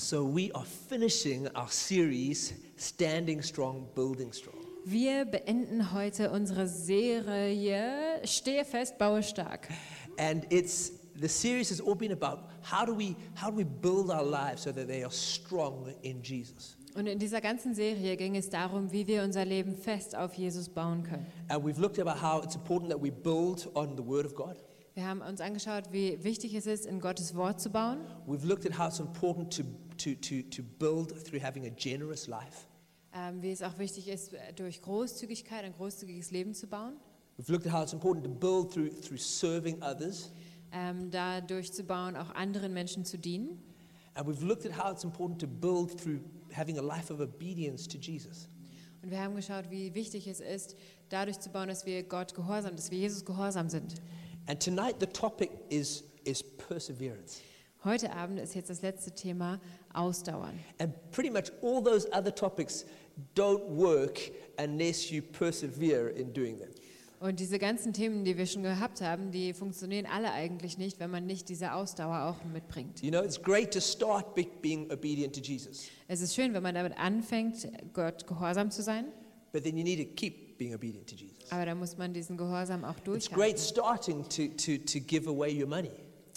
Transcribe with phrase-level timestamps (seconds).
[0.00, 4.56] So we are finishing our series, Standing Strong, Building Strong.
[4.86, 9.68] Wir beenden heute unsere Serie Stehe fest, baue stark.
[10.16, 14.10] And it's the series has all been about how do we how do we build
[14.10, 16.78] our lives so that they are strong in Jesus.
[16.94, 20.70] Und in dieser ganzen Serie ging es darum, wie wir unser Leben fest auf Jesus
[20.70, 21.26] bauen können.
[21.48, 24.56] And we've looked about how it's important that we build on the Word of God.
[24.94, 27.98] Wir haben uns angeschaut, wie wichtig es ist, in Gottes Wort zu bauen.
[28.26, 29.62] We've looked at how it's important to,
[30.04, 32.66] to, to, to build through having a generous life.
[33.12, 36.94] Ähm, wie es auch wichtig ist, äh, durch Großzügigkeit ein großzügiges Leben zu bauen.
[37.38, 40.30] We've looked at how it's important to build through, through serving others.
[40.72, 43.62] Ähm, dadurch zu bauen, auch anderen Menschen zu dienen.
[44.14, 46.20] And we've looked at how it's important to build through
[46.52, 48.48] having a life of obedience to Jesus.
[49.02, 50.76] Und wir haben geschaut, wie wichtig es ist,
[51.08, 53.94] dadurch zu bauen, dass wir Gott gehorsam, dass wir Jesus gehorsam sind.
[54.46, 57.40] And tonight the topic is, is perseverance.
[57.84, 59.58] Heute Abend ist jetzt das letzte Thema
[59.94, 60.58] Ausdauern.
[60.78, 62.84] And pretty much all those other topics
[63.34, 64.18] don't work
[64.62, 66.68] unless you persevere in doing them.
[67.20, 71.10] Und diese ganzen Themen, die wir schon gehabt haben, die funktionieren alle eigentlich nicht, wenn
[71.10, 73.02] man nicht diese Ausdauer auch mitbringt.
[73.02, 76.62] You know, it's great to start be- being obedient to Jesus, Es ist schön, wenn
[76.62, 79.04] man damit anfängt, Gott gehorsam zu sein,
[79.52, 81.36] but then you need to keep being obedient to Jesus.
[81.50, 83.58] aber da muss man diesen Gehorsam auch It's great durchhalten.
[83.58, 84.46] starting to,
[84.78, 85.90] to, to give away your money,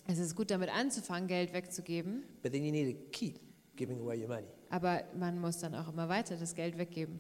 [0.08, 3.40] Es ist gut, damit anzufangen, Geld wegzugeben, but then you need to keep
[3.76, 4.48] giving away your money.
[4.70, 7.20] aber man muss dann auch immer weiter das Geld weggeben.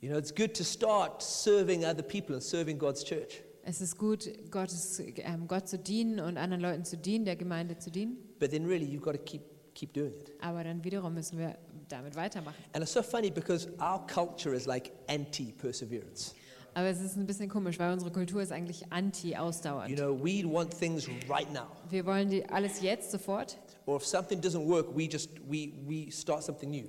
[0.00, 3.96] You know, it's good to start serving other people and serving God's church, Es ist
[3.96, 8.16] gut, Gottes, ähm, Gott zu dienen und anderen Leuten zu dienen, der Gemeinde zu dienen,
[8.40, 9.42] but then really you've got to keep,
[9.74, 10.32] keep doing it.
[10.40, 11.56] aber dann wiederum müssen wir
[11.88, 12.56] damit weitermachen.
[12.72, 16.34] And it's so funny because our culture is like anti perseverance.
[16.74, 19.90] Aber es ist ein bisschen komisch, weil unsere Kultur ist eigentlich anti-ausdauernd.
[19.90, 21.66] You know, we want things right now.
[21.90, 23.58] Wir wollen die alles jetzt sofort.
[23.84, 26.86] Or if something doesn't work, we just we, we start something new.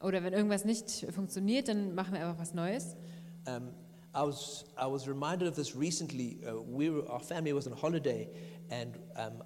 [0.00, 2.96] Oder wenn irgendwas nicht funktioniert, dann machen wir einfach was Neues.
[3.46, 3.70] Um,
[4.14, 6.38] I was I was reminded of this recently.
[6.46, 8.28] Uh, we were, our family was on holiday,
[8.70, 9.42] and um,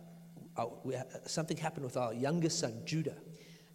[0.58, 3.16] our, we, something happened with our youngest son Judah.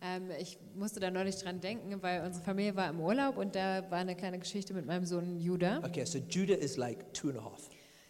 [0.06, 3.90] Ähm, ich musste da neulich dran denken, weil unsere Familie war im Urlaub und da
[3.90, 5.81] war eine kleine Geschichte mit meinem Sohn Judah.
[5.86, 7.69] Okay, so Judah is like two and a half.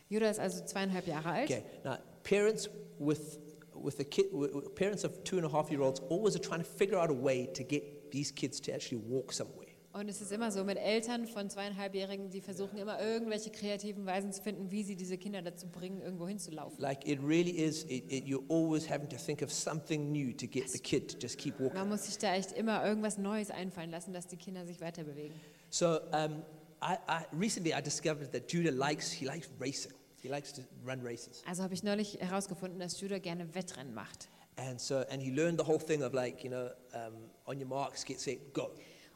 [0.09, 1.50] Judah ist also zweieinhalb Jahre alt.
[1.52, 2.68] Okay, now parents
[2.98, 3.40] with
[3.76, 6.62] with the kid, with- parents of two and a half year olds always are trying
[6.62, 9.62] to figure out a way to get these kids to actually walk somewhere.
[9.94, 14.34] Und es ist immer so mit Eltern von zweieinhalbjährigen, die versuchen immer irgendwelche kreativen Weisen
[14.34, 16.80] zu finden, wie sie diese Kinder dazu bringen, irgendwo hinzulaufen.
[16.80, 17.84] Like it really is.
[17.84, 21.18] It, it, you're always having to think of something new to get the kid to
[21.22, 21.76] just keep walking.
[21.78, 25.04] Man muss sich da echt immer irgendwas Neues einfallen lassen, dass die Kinder sich weiter
[25.04, 25.36] bewegen.
[25.70, 26.42] So um,
[26.81, 29.94] I, I, recently I discovered that Judah likes he likes racing.
[30.24, 34.30] He likes to run races, Also habe ich neulich herausgefunden, dass Judah gerne Wettrennen macht.
[34.56, 37.14] and so and he learned the whole thing of like you know um,
[37.46, 38.72] on your marks, get set, go.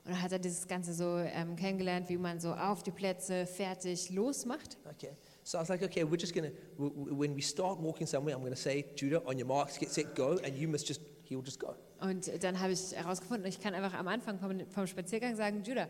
[0.07, 3.45] Und dann hat er dieses Ganze so ähm, kennengelernt, wie man so auf die Plätze
[3.45, 4.77] fertig losmacht.
[4.89, 5.11] Okay.
[5.43, 6.47] So I was like, okay, we're just gonna
[6.77, 10.39] when we start walking somewhere, I'm gonna say Judah, on your marks, get set, go,
[10.45, 11.75] and you must just he will just go.
[11.99, 15.89] Und dann habe ich herausgefunden, ich kann einfach am Anfang vom, vom Spaziergang sagen, Judah,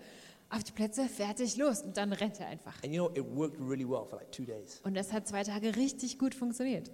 [0.50, 1.82] auf die Plätze, fertig, los.
[1.82, 2.74] Und dann rennt er einfach.
[2.84, 4.82] And you know it worked really well for like two days.
[4.84, 6.90] Und das hat zwei Tage richtig gut funktioniert.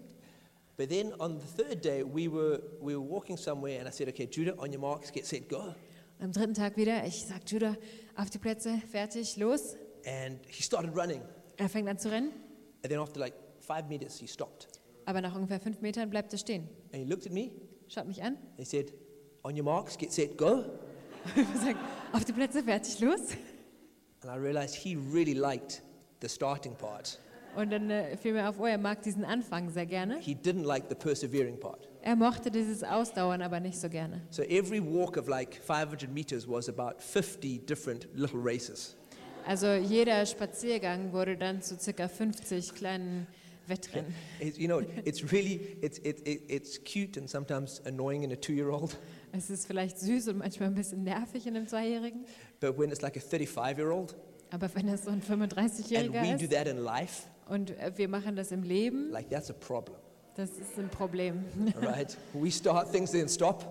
[0.75, 4.09] But then on the third day, we were we were walking somewhere, and I said,
[4.09, 5.73] okay, Judah, on your marks, get set, go.
[6.19, 7.75] Am dritten Tag wieder, ich sage, Judah,
[8.16, 9.75] auf die Plätze, fertig, los.
[10.06, 11.22] And he started running,
[11.57, 12.31] Er fängt an zu rennen,
[12.84, 14.68] and then after like five meters, he stopped,
[15.06, 16.68] aber nach ungefähr fünf Metern bleibt er stehen.
[16.91, 17.51] and he looked at me,
[17.88, 18.38] Schaut mich an.
[18.57, 18.91] he said,
[19.44, 20.63] on your marks, get set, go.
[21.35, 21.78] Ich sage,
[22.12, 23.22] auf die Plätze, fertig, los.
[24.22, 25.81] And I realized he really liked
[26.22, 27.19] the starting part.
[27.56, 30.19] Und dann äh, fiel mir auf, oh, er mag diesen Anfang sehr gerne.
[30.19, 31.88] He didn't like the persevering part.
[32.06, 34.22] Er mochte dieses Ausdauern aber nicht so gerne.
[34.30, 38.97] So every walk of like 500 meters was about 50 different little races.
[39.47, 43.25] Also jeder Spaziergang wurde dann zu circa 50 kleinen
[43.68, 44.13] Wettrennen.
[44.42, 48.36] It- you know, it's really, it's, it, it, it's cute and sometimes annoying in a
[48.36, 48.97] two-year-old.
[49.31, 52.25] Es ist vielleicht süß und manchmal ein bisschen nervig in einem Zweijährigen.
[52.60, 54.16] But when it's like a 35-year-old,
[54.51, 58.10] Aber wenn das so ein and we 35-Jähriger do ist that in life, und wir
[58.10, 59.98] machen das im Leben, like that's a problem,
[60.35, 61.44] das ist ein Problem.
[61.81, 62.18] right?
[62.33, 63.65] we start things, then stop,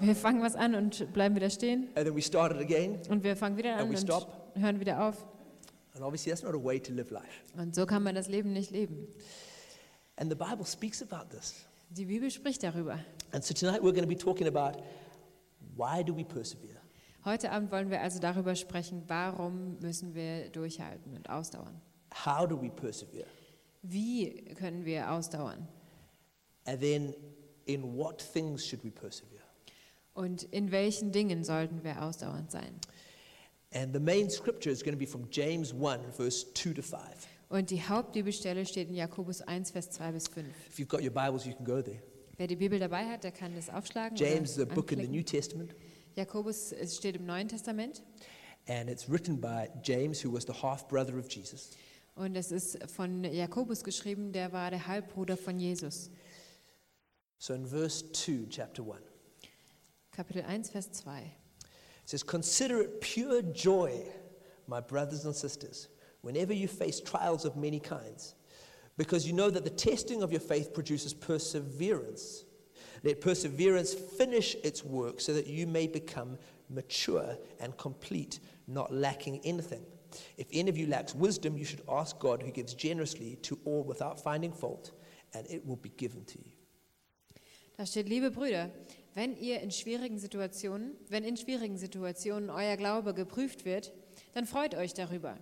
[0.00, 2.98] Wir fangen was an und bleiben wieder stehen and then we start it again.
[3.08, 4.28] und wir fangen wieder an And we und stop.
[4.54, 5.24] hören wieder auf.
[5.94, 7.44] And obviously, that's not a way to live life.
[7.56, 9.06] Und so kann man das Leben nicht leben.
[10.16, 11.54] And the Bible speaks about this.
[11.90, 12.98] Die Bibel spricht darüber.
[13.32, 14.80] And so tonight we're going to be talking about
[15.76, 16.80] why do we persevere?
[17.24, 21.80] Heute Abend wollen wir also darüber sprechen, warum müssen wir durchhalten und ausdauern.
[22.26, 23.26] How do we persevere?
[23.82, 25.68] Wie können wir ausdauern?
[26.66, 27.14] And then
[27.66, 29.42] in what things should we persevere?
[30.14, 32.80] Und in welchen Dingen sollten wir ausdauernd sein?
[33.72, 37.00] And the main scripture is going to be from James 1, verse 2 to 5.
[37.48, 40.46] Und die Hauptbibelstelle steht in Jakobus 1, Vers 2 bis 5.
[40.68, 42.00] If you've got your Bibles, you can go there.
[42.36, 44.16] Wer die Bibel dabei hat, der kann das aufschlagen.
[44.16, 45.08] James is a oder book in the.
[45.08, 45.74] New Testament,
[46.16, 48.02] Jakobus es steht im Neuen Testament
[48.66, 51.70] and it's written by James, who was the half brother of Jesus.
[52.16, 56.10] und es ist von Jakobus geschrieben, der war der Halbbruder von Jesus.
[57.44, 58.98] So in verse 2, chapter 1,
[60.16, 61.10] Kapitel 1, Vers 2.
[61.10, 61.28] it
[62.06, 64.00] says, Consider it pure joy,
[64.66, 65.88] my brothers and sisters,
[66.22, 68.34] whenever you face trials of many kinds,
[68.96, 72.46] because you know that the testing of your faith produces perseverance.
[73.02, 76.38] Let perseverance finish its work so that you may become
[76.70, 79.84] mature and complete, not lacking anything.
[80.38, 83.84] If any of you lacks wisdom, you should ask God, who gives generously to all
[83.84, 84.92] without finding fault,
[85.34, 86.53] and it will be given to you.
[87.76, 88.70] Da steht, liebe Brüder,
[89.14, 93.92] wenn ihr in schwierigen Situationen, wenn in schwierigen Situationen euer Glaube geprüft wird,
[94.32, 95.36] dann freut euch darüber.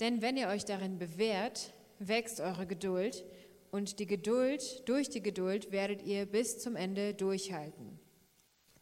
[0.00, 3.24] Denn wenn ihr euch darin bewährt, wächst eure Geduld
[3.70, 7.98] und die Geduld, durch die Geduld werdet ihr bis zum Ende durchhalten.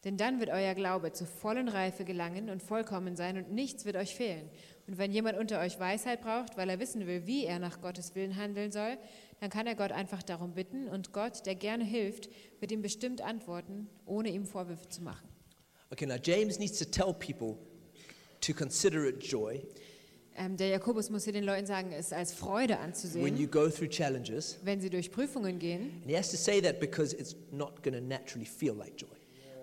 [0.03, 3.95] Denn dann wird euer Glaube zur vollen Reife gelangen und vollkommen sein und nichts wird
[3.95, 4.49] euch fehlen.
[4.87, 8.13] Und wenn jemand unter euch Weisheit braucht, weil er wissen will, wie er nach Gottes
[8.13, 8.97] Willen handeln soll,
[9.39, 12.29] dann kann er Gott einfach darum bitten und Gott, der gerne hilft,
[12.59, 15.27] wird ihm bestimmt antworten, ohne ihm Vorwürfe zu machen.
[15.91, 17.57] Okay, now James needs to tell people
[18.41, 19.61] to consider it joy
[20.37, 23.69] Ähm, der Jakobus muss hier den Leuten sagen, es als Freude when anzusehen, you go
[23.69, 24.57] through challenges.
[24.63, 25.93] wenn sie durch Prüfungen gehen.
[26.01, 29.14] And he has to say that because it's not going to naturally feel like joy.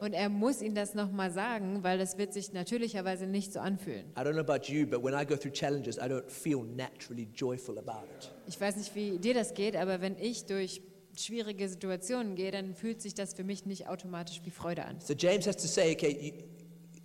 [0.02, 4.04] Und er muss ihnen das nochmal sagen, weil das wird sich natürlicherweise nicht so anfühlen.
[4.18, 7.28] I don't know about you, but when I go through challenges, I don't feel naturally
[7.32, 8.32] joyful about it.
[8.48, 10.82] Ich weiß nicht, wie dir das geht, aber wenn ich durch
[11.16, 14.98] schwierige Situationen gehe, dann fühlt sich das für mich nicht automatisch wie Freude an.
[14.98, 16.32] So James has to say, okay, you,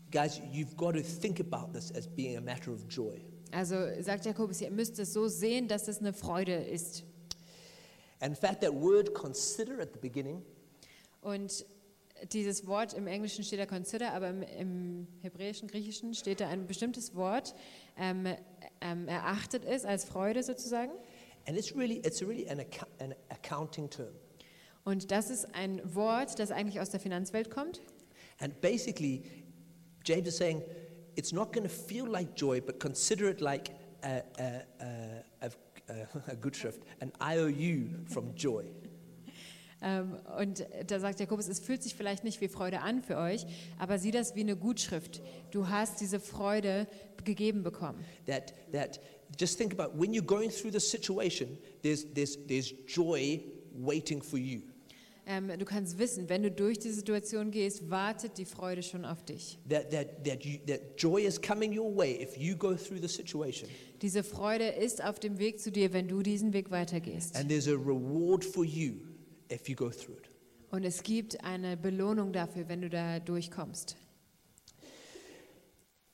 [0.09, 3.21] guys, you've got to think about this as being a matter of joy.
[3.51, 7.03] Also sagt Jakobus, ihr müsst es so sehen, dass es eine Freude ist.
[8.21, 10.41] And in fact, that word consider at the beginning
[11.21, 11.63] Und
[12.31, 16.67] dieses Wort im Englischen steht da consider, aber im, im Hebräischen, Griechischen steht da ein
[16.67, 17.55] bestimmtes Wort.
[17.97, 18.27] Ähm,
[18.81, 20.91] ähm, erachtet es als Freude sozusagen.
[21.47, 22.59] And it's really, it's really an,
[22.99, 24.13] an accounting term.
[24.83, 27.81] Und das ist ein Wort, das eigentlich aus der Finanzwelt kommt.
[28.39, 29.23] And basically,
[30.05, 30.63] James is saying
[31.15, 33.71] it's not going to feel like joy, but consider it like
[34.03, 34.63] a, a,
[35.41, 35.49] a,
[35.89, 38.63] a, a good shrift, an IOU from joy.
[39.81, 43.45] Ähm, und da sagt Jakobus, es fühlt sich vielleicht nicht wie Freude an für euch,
[43.77, 45.21] aber sieh das wie eine Gutschrift.
[45.51, 46.87] Du hast diese Freude
[47.23, 48.03] gegeben bekommen.
[48.25, 48.99] That, that
[49.39, 53.43] just think about when you're going through the situation, there's, there's, there's joy
[53.73, 54.61] waiting for you.
[55.29, 59.25] Ähm, du kannst wissen, wenn du durch die Situation gehst, wartet die Freude schon auf
[59.25, 59.59] dich.
[59.69, 63.09] That, that, that, you, that joy is coming your way if you go through the
[63.09, 63.69] situation.
[64.01, 67.35] Diese Freude ist auf dem Weg zu dir, wenn du diesen Weg weitergehst.
[67.35, 69.01] And there's a reward for you
[69.51, 70.29] if you go through it.
[70.69, 73.95] Und es gibt eine Belohnung dafür, wenn du da durchkommst.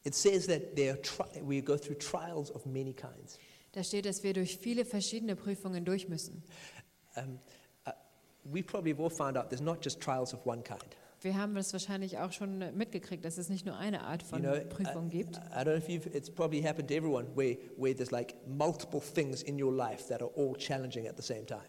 [0.04, 3.40] It says that there are tri- we go through trials of many kinds.
[3.72, 6.44] Da steht, dass wir durch viele verschiedene Prüfungen durch müssen.
[7.16, 7.40] Um,
[7.88, 7.92] uh,
[8.44, 10.84] we probably have all found out there's not just trials of one kind.
[11.22, 14.42] Wir haben das wahrscheinlich auch schon mitgekriegt, dass es nicht nur eine Art You von
[14.42, 15.38] know, Prüfung I, gibt.
[15.38, 19.00] I don't know if you've, it's probably happened to everyone where, where there's like multiple
[19.00, 21.64] things in your life that are all challenging at the same time.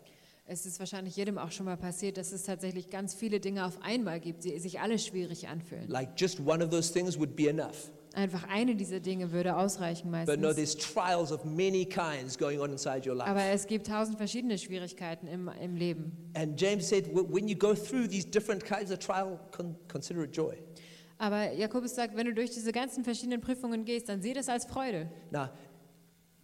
[0.46, 3.80] Es ist wahrscheinlich jedem auch schon mal passiert, dass es tatsächlich ganz viele Dinge auf
[3.80, 5.88] einmal gibt, die sich alle schwierig anfühlen.
[5.88, 7.90] Like just one of those things would be enough.
[8.12, 10.56] Einfach eine dieser Dinge würde ausreichen But no, meistens.
[10.56, 13.28] there's trials of many kinds going on inside your life.
[13.28, 16.12] Aber es gibt tausend verschiedene Schwierigkeiten im, im Leben.
[16.34, 20.24] And James said, "Wh- when you go through these different kinds of trial, con- consider
[20.24, 20.54] it joy.
[21.16, 24.66] Aber Jakobus sagt, wenn du durch diese ganzen verschiedenen Prüfungen gehst, dann sieh das als
[24.66, 25.08] Freude.
[25.30, 25.48] Now,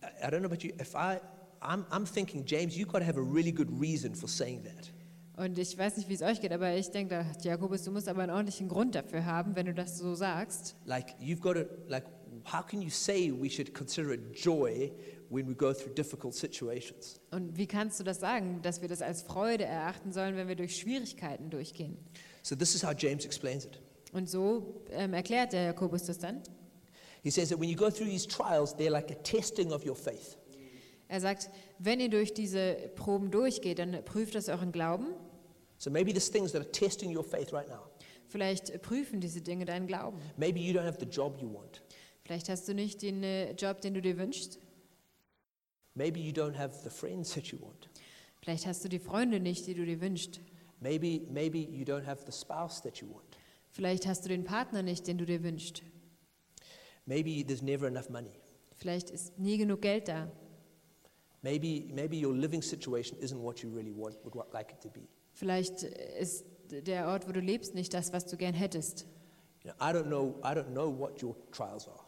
[0.02, 0.72] I don't know about you.
[0.80, 1.18] If I,
[1.62, 4.90] I'm, I'm thinking, James, you've got to have a really good reason for saying that.
[5.36, 8.22] Und ich weiß nicht, wie es euch geht, aber ich denke, Jakobus, du musst aber
[8.22, 10.76] einen ordentlichen Grund dafür haben, wenn du das so sagst.
[10.84, 12.04] Like, you've got to, like,
[12.44, 14.92] how can you say we should consider it joy
[15.30, 17.20] when we go through difficult situations?
[17.30, 20.56] Und wie kannst du das sagen, dass wir das als Freude erachten sollen, wenn wir
[20.56, 21.96] durch Schwierigkeiten durchgehen?
[22.42, 23.80] So, this is how James explains it.
[24.12, 26.42] Und so ähm, erklärt der Jakobus das dann.
[27.22, 29.96] He says that when you go through these trials, they're like a testing of your
[29.96, 30.36] faith.
[31.10, 31.50] Er sagt,
[31.80, 35.08] wenn ihr durch diese Proben durchgeht, dann prüft das euren Glauben.
[35.76, 37.90] So, maybe there's things that are testing your faith right now.
[38.28, 40.20] Vielleicht prüfen diese Dinge deinen Glauben.
[40.36, 41.82] Maybe you don't have the job you want.
[42.22, 44.60] Vielleicht hast du nicht den äh, Job, den du dir wünschst.
[45.94, 47.90] Maybe you don't have the friends that you want.
[48.40, 50.40] Vielleicht hast du die Freunde nicht, die du dir wünschst.
[50.78, 53.36] Maybe, maybe you don't have the spouse that you want.
[53.72, 55.82] Vielleicht hast du den Partner nicht, den du dir wünschst.
[57.04, 58.30] Maybe there's never enough money.
[58.76, 60.30] Vielleicht ist nie genug Geld da.
[61.42, 65.08] Maybe, maybe your living situation isn't what you really want, would like it to be.
[65.32, 69.06] Vielleicht ist der Ort, wo du lebst, nicht das, was du gern hättest.
[69.64, 70.34] You know, I don't know.
[70.42, 71.98] I don't know what your trials are,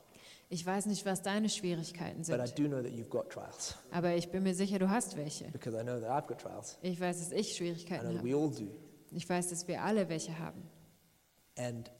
[0.50, 3.74] Ich weiß nicht, was deine Schwierigkeiten but I sind, do know that you've got trials
[3.90, 5.46] aber ich bin mir sicher, du hast welche.
[5.50, 6.78] because I know that I've got trials.
[6.82, 8.28] Ich weiß, dass ich I Schwierigkeiten know habe.
[8.28, 8.68] we all do.
[9.12, 10.62] Ich weiß, dass wir alle welche haben.
[11.56, 11.90] And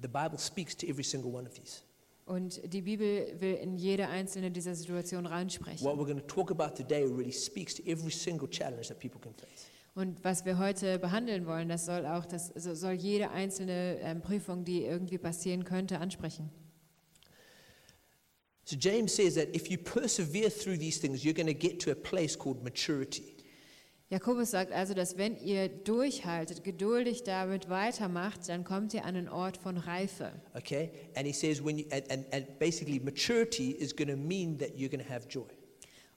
[0.00, 1.82] the Bible speaks to every single one of these.
[2.28, 5.82] Und die Bibel will in jede einzelne dieser Situationen reinsprechen.
[5.82, 9.18] What we're going to talk about today really speaks to every single challenge that people
[9.18, 9.66] can face.
[9.94, 14.20] Und was wir heute behandeln wollen, das soll auch, das so- soll jede einzelne ähm,
[14.20, 16.50] Prüfung, die irgendwie passieren könnte, ansprechen.
[18.64, 21.90] So James says that if you persevere through these things, you're going to get to
[21.90, 23.37] a place called maturity.
[24.10, 29.28] Jakobus sagt also, dass wenn ihr durchhaltet, geduldig damit weitermacht, dann kommt ihr an einen
[29.28, 30.32] Ort von Reife.
[30.54, 30.90] Okay?
[31.14, 34.70] And he says when you and, and, and basically maturity is going to mean that
[34.78, 35.46] you're going to have joy.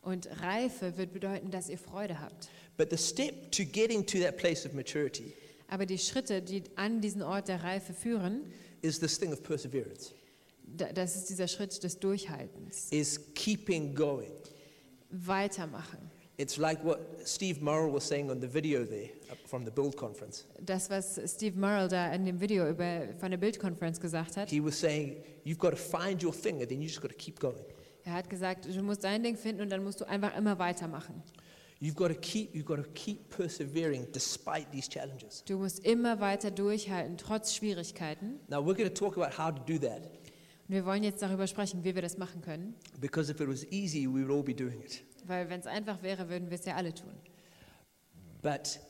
[0.02, 2.50] Und Reife wird bedeuten, dass ihr Freude habt.
[2.78, 5.34] But the step to getting to that place of maturity
[5.68, 8.46] Aber die Schritte, die an diesen Ort der Reife führen,
[8.82, 10.14] is this thing of perseverance.
[10.66, 12.88] da- das ist dieser Schritt des Durchhaltens.
[12.92, 14.32] Is keeping going.
[15.10, 16.11] Weitermachen.
[16.42, 19.96] It's like what Steve Murrell was saying on the video there uh, from the Build
[19.96, 20.46] conference.
[20.66, 24.60] Das, was Steve Murrell da in dem Video über, von der Bildkonferenz gesagt hat, He
[24.60, 27.40] was saying you've got to find your thing and then you just got to keep
[27.40, 27.64] going.
[28.06, 31.22] er hat gesagt, du musst dein Ding finden und dann musst du einfach immer weitermachen.
[31.80, 35.44] You've got to keep you've got to keep persevering despite these challenges.
[35.46, 38.40] Du musst immer weiter durchhalten, trotz Schwierigkeiten.
[38.48, 40.06] Now we're going to talk about how to do that
[40.68, 42.74] Und wir wollen jetzt darüber sprechen, wie wir das machen können.
[43.00, 45.04] because if it was easy, we would all be doing it.
[45.32, 47.14] Weil wenn es einfach wäre, würden wir es ja alle tun.
[48.42, 48.82] But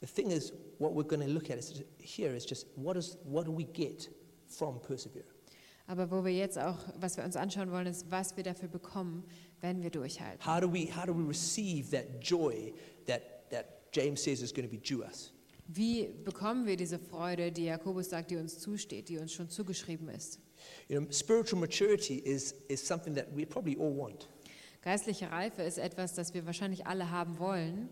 [0.00, 3.18] the thing is, what we're going to look at is, here is just what, is,
[3.24, 4.08] what do we get
[4.46, 5.26] from persevering?
[5.88, 9.24] Aber wo wir jetzt auch, was wir uns anschauen wollen, ist, was wir dafür bekommen,
[9.60, 10.46] wenn wir durchhalten.
[10.46, 12.72] How do we, how do we receive that joy
[13.06, 15.32] that, that James says is going to be due us?
[15.66, 20.08] Wie bekommen wir diese Freude, die Jakobus sagt, die uns zusteht, die uns schon zugeschrieben
[20.08, 20.38] ist?
[20.88, 24.28] You know, spiritual maturity is, is something that we probably all want.
[24.82, 27.90] Geistliche Reife ist etwas, das wir wahrscheinlich alle haben wollen.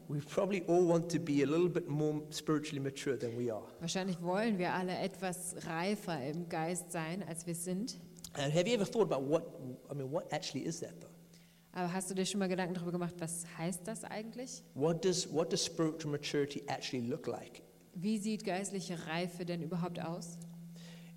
[3.80, 8.00] Wahrscheinlich wollen wir alle etwas reifer im Geist sein, als wir sind.
[8.34, 9.42] And have you ever thought about what,
[9.90, 11.08] I mean, what actually is that though?
[11.72, 14.62] Aber hast du dir schon mal Gedanken darüber gemacht, was heißt das eigentlich?
[14.74, 17.62] What does, what does spiritual maturity actually look like?
[17.94, 20.38] Wie sieht geistliche Reife denn überhaupt aus?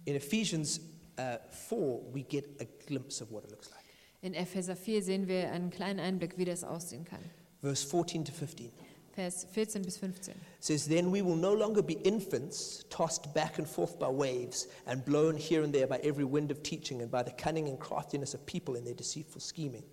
[0.05, 0.81] In Ephesians
[1.17, 3.80] uh, 4, we get a glimpse of what it looks like.
[4.21, 7.19] In Epheser 4 sehen wir einen kleinen Einblick, wie das aussehen kann.
[7.61, 8.71] Verse 14 to 15
[9.13, 10.33] Vers 14 bis 15.
[10.59, 15.03] says, Then we will no longer be infants, tossed back and forth by waves, and
[15.03, 18.33] blown here and there by every wind of teaching, and by the cunning and craftiness
[18.33, 19.83] of people in their deceitful scheming.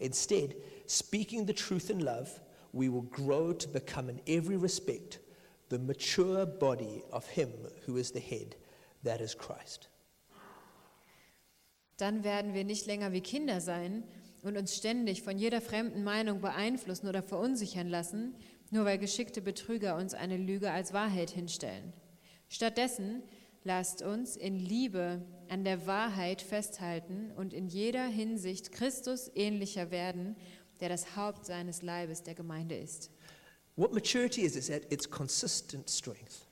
[0.00, 2.40] Instead, speaking the truth in love,
[2.72, 5.20] we will grow to become in every respect
[5.68, 7.52] the mature body of Him
[7.86, 8.56] who is the head,
[9.04, 9.88] that is Christ.
[11.96, 14.04] Dann werden wir nicht länger wie Kinder sein
[14.42, 18.34] und uns ständig von jeder fremden Meinung beeinflussen oder verunsichern lassen,
[18.70, 21.92] nur weil geschickte Betrüger uns eine Lüge als Wahrheit hinstellen.
[22.48, 23.22] Stattdessen
[23.62, 30.36] lasst uns in Liebe an der Wahrheit festhalten und in jeder Hinsicht Christus ähnlicher werden,
[30.80, 33.10] der das Haupt seines Leibes der Gemeinde ist.
[33.76, 36.46] What maturity is, is it's consistent strength.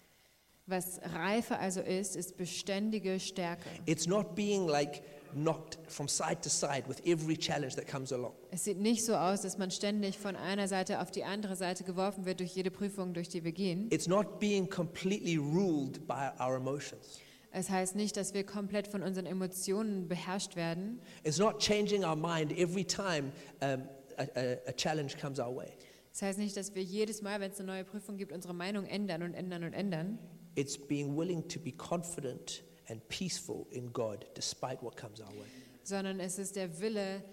[0.67, 3.69] Was Reife also ist, ist beständige Stärke.
[3.87, 5.03] It's not being like
[5.35, 8.33] knocked from side to side with every challenge that comes along.
[8.51, 11.85] Es sieht nicht so aus, dass man ständig von einer Seite auf die andere Seite
[11.85, 13.89] geworfen wird durch jede Prüfung, durch die wir gehen.
[13.91, 17.21] It's not being completely ruled by our emotions.
[17.55, 21.01] Es heißt nicht, dass wir komplett von unseren Emotionen beherrscht werden.
[21.23, 23.83] It's not changing our mind every time um,
[24.17, 25.73] a, a, a challenge comes our way.
[26.15, 28.85] Es heißt nicht, dass wir jedes Mal, wenn es eine neue Prüfung gibt, unsere Meinung
[28.85, 30.19] ändern und ändern und ändern.
[30.55, 32.63] It's being willing to be confident
[32.93, 35.47] and peaceful in God despite what comes our way.
[35.83, 37.25] sondern es ist der Wille,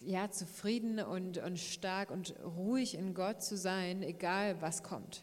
[0.00, 5.22] ja, zufrieden und, und stark und ruhig in Gott zu sein, egal was kommt.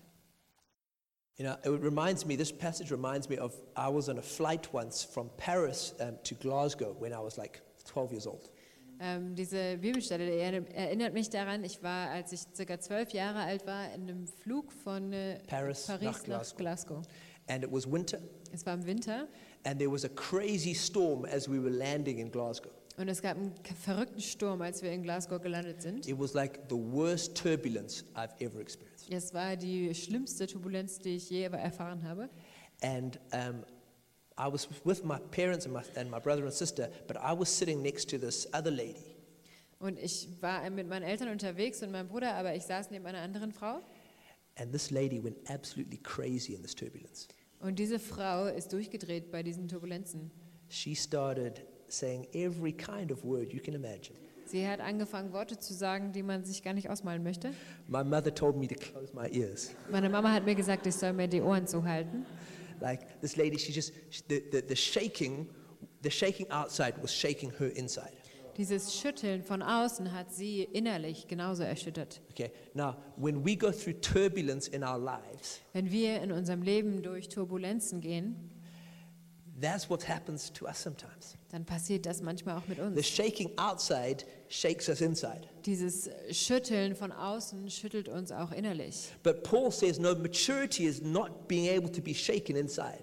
[1.38, 4.74] You know, it reminds me, this passage reminds me of I was on a flight
[4.74, 8.50] once from Paris um, to Glasgow when I was like 12 years old.
[9.02, 13.86] Ähm, diese Bibelstelle erinnert mich daran, ich war, als ich circa zwölf Jahre alt war,
[13.94, 16.58] in einem Flug von äh, Paris Paris nach nach Glasgow.
[16.58, 17.02] Glasgow.
[17.50, 18.20] And it was winter,
[18.54, 19.28] Es war im Winter
[19.66, 22.72] and there was a crazy storm as we were landing in Glasgow.
[22.98, 26.06] und es gab einen verrückten Sturm, als wir in Glasgow gelandet sind.
[26.08, 29.10] It was like the worst turbulence I've ever experienced.
[29.10, 32.30] Es war die schlimmste Turbulenz, die ich je erfahren habe.
[32.82, 33.64] And um,
[34.38, 37.50] I was with my parents and my, and my brother and sister, but I was
[37.50, 39.16] sitting next to this other lady.
[39.80, 43.22] Und ich war mit meinen Eltern unterwegs und meinem Bruder, aber ich saß neben einer
[43.22, 43.82] anderen Frau.
[44.58, 47.30] And this lady went absolutely crazy in this turbulence.
[47.60, 50.32] Und diese Frau ist durchgedreht bei diesen Turbulenzen.
[50.70, 54.16] She started saying every kind of word you can imagine.
[54.46, 57.52] Sie hat angefangen, Worte zu sagen, die man sich gar nicht ausmalen möchte.
[57.88, 59.72] My mother told me to close my ears.
[59.92, 62.26] Meine Mama hat mir gesagt, ich soll mir die Ohren zuhalten.
[62.80, 63.94] Like this lady, she just,
[64.28, 65.48] the, the, the shaking,
[66.02, 68.19] the shaking outside was shaking her inside.
[68.60, 72.20] Dieses Schütteln von außen hat sie innerlich genauso erschüttert.
[72.32, 77.02] Okay, now when we go through turbulence in our lives, Wenn wir in unserem Leben
[77.02, 78.36] durch Turbulenzen gehen,
[79.62, 81.38] that's what happens to us sometimes.
[81.52, 83.08] dann passiert das manchmal auch mit The uns.
[83.08, 85.48] shaking outside shakes us inside.
[85.66, 89.08] Dieses Schütteln von außen schüttelt uns auch innerlich.
[89.24, 93.00] But Paul says, no, maturity is not being able to be shaken inside.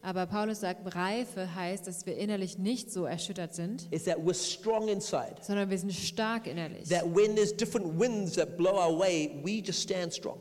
[0.00, 4.88] Aber Paulus sagt, Reife heißt, dass wir innerlich nicht so erschüttert sind, that we're strong
[4.88, 5.36] inside.
[5.40, 6.88] sondern wir sind stark innerlich.
[6.88, 10.38] That when there's different winds that blow our way, we just stand strong.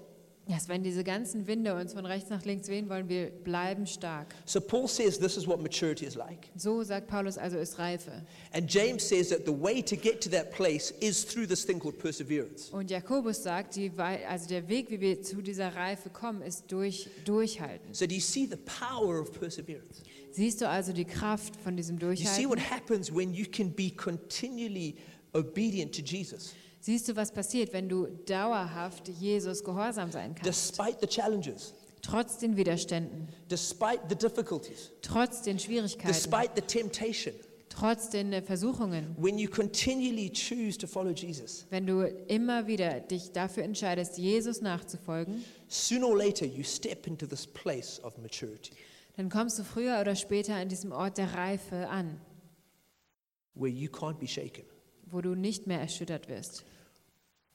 [0.48, 4.34] Dass wenn diese ganzen Winde uns von rechts nach links wehen wollen, wir bleiben stark.
[4.46, 6.48] So Paul says this is what maturity is like.
[6.56, 8.12] So sagt Paulus also ist Reife.
[8.54, 11.80] And James says that the way to get to that place is through this thing
[11.80, 12.70] called perseverance.
[12.72, 17.10] Und Jakobus sagt, die, also der Weg, wie wir zu dieser Reife kommen, ist durch
[17.26, 17.94] Durchhalten.
[17.94, 20.02] So do you see the power of perseverance?
[20.32, 22.60] Siehst du also die Kraft von diesem You see what Durchhalten?
[22.70, 24.96] happens when you can be continually
[25.34, 30.46] obedient to Jesus, Siehst du, was passiert, wenn du dauerhaft Jesus gehorsam sein kannst?
[30.46, 37.34] despite the challenges, Trotz den Widerständen, despite the difficulties, trotz den Schwierigkeiten, despite the temptation.
[37.70, 39.16] trotz den äh, Versuchungen.
[39.18, 44.62] When you continually choose to follow Jesus, Wenn du immer wieder dich dafür entscheidest, Jesus
[44.62, 48.72] nachzufolgen, sooner or later you step into this place of maturity
[49.18, 52.22] dann kommst du früher oder später an diesem Ort der Reife an,
[53.56, 54.64] where you can't be shaken.
[55.12, 56.64] Wo du nicht mehr erschüttert wirst.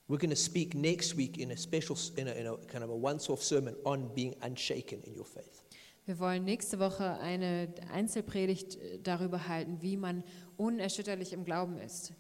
[0.08, 2.90] We're going to speak next week in a special, in a, in a kind of
[2.90, 5.62] a once-off sermon on being unshaken in your faith.
[6.04, 10.24] Wir wollen nächste Woche eine Einzelpredigt äh, darüber halten, wie man
[10.56, 12.12] unerschütterlich im Glauben ist.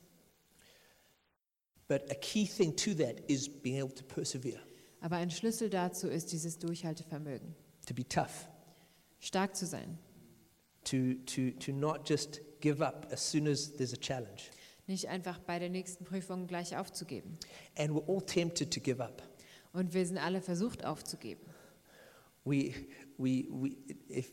[1.88, 4.60] But a key thing to that is being able to persevere,
[5.00, 8.48] Aber ein Schlüssel dazu ist dieses Durchhaltevermögen, to be tough,
[9.18, 9.98] stark zu sein,
[10.84, 14.50] to, to, to not just give up as soon as there's a challenge.
[14.86, 17.38] Nicht einfach bei der nächsten Prüfung gleich aufzugeben.
[17.76, 19.22] And we're all tempted to give up.
[19.72, 21.42] Und wir sind alle versucht aufzugeben.
[22.44, 22.74] We,
[23.18, 23.76] we, we,
[24.08, 24.32] if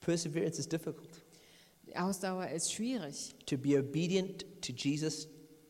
[0.00, 1.22] perseverance is difficult.
[1.94, 3.34] Ausdauer ist schwierig.
[3.46, 5.28] To be obedient to Jesus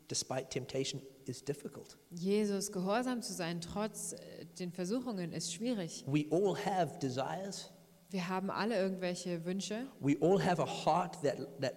[0.09, 1.97] despite temptation is difficult.
[2.11, 6.05] Jesus gehorsam zu sein, trotz äh, den Versuchungen, ist schwierig.
[6.07, 7.71] We all have desires.
[8.11, 9.87] Wir haben alle irgendwelche Wünsche.
[10.01, 11.75] We all have a heart that, that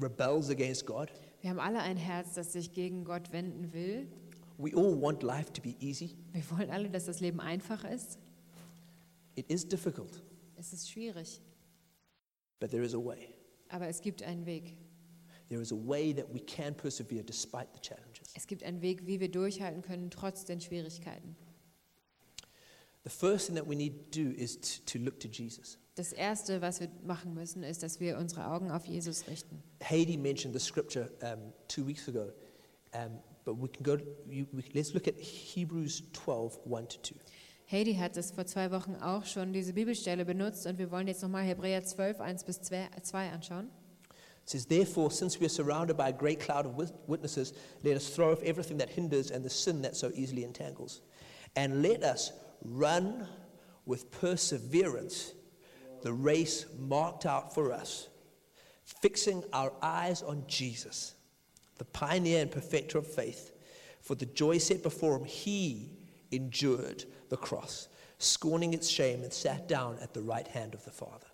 [0.00, 1.10] rebels against God.
[1.44, 4.08] Wir haben alle ein Herz, das sich gegen Gott wenden will.
[4.56, 6.16] We all want life to be easy.
[6.32, 8.18] Wir wollen alle, dass das Leben einfach ist.
[9.34, 10.22] It is difficult,
[10.56, 11.42] Es ist schwierig,
[12.60, 13.34] but there is a way.
[13.68, 14.74] aber es gibt einen Weg.
[15.50, 18.32] There is a way that we can persevere despite the challenges.
[18.34, 21.36] Es gibt einen Weg, wie wir durchhalten können, trotz den Schwierigkeiten.
[23.02, 25.76] The first thing that we need to do is to, to look to Jesus.
[25.96, 29.62] Das Erste, was wir machen müssen, ist, dass wir unsere Augen auf Jesus richten.
[29.82, 32.32] Heidi mentioned the scripture um, two weeks ago,
[32.94, 33.96] um, but we can go.
[34.28, 37.14] You, we, let's look at Hebrews 12, 1 to 2.
[37.70, 41.22] Heidi hat das vor zwei Wochen auch schon, diese Bibelstelle benutzt und wir wollen jetzt
[41.22, 43.70] nochmal Hebräer 12, 1 bis 2 anschauen.
[44.42, 47.96] It says, Therefore, since we are surrounded by a great cloud of wit- witnesses, let
[47.96, 51.00] us throw off everything that hinders and the sin that so easily entangles.
[51.56, 53.26] And let us run
[53.86, 55.32] with perseverance
[56.04, 58.08] the race marked out for us,
[58.84, 61.14] fixing our eyes on Jesus,
[61.78, 63.52] the pioneer and perfecter of faith.
[64.02, 65.96] For the joy set before him, he
[66.30, 67.88] endured the cross,
[68.18, 71.26] scorning its shame, and sat down at the right hand of the Father.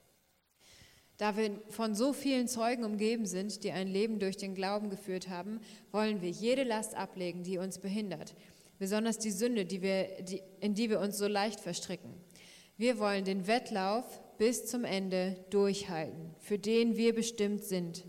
[1.19, 5.29] Da wir von so vielen Zeugen umgeben sind, die ein Leben durch den Glauben geführt
[5.29, 8.35] haben, wollen wir jede Last ablegen, die uns behindert.
[8.79, 12.15] Besonders die Sünde, die wir, die, in die wir uns so leicht verstricken.
[12.79, 18.07] Wir wollen den Wettlauf bis zum Ende durchhalten, für den wir bestimmt sind.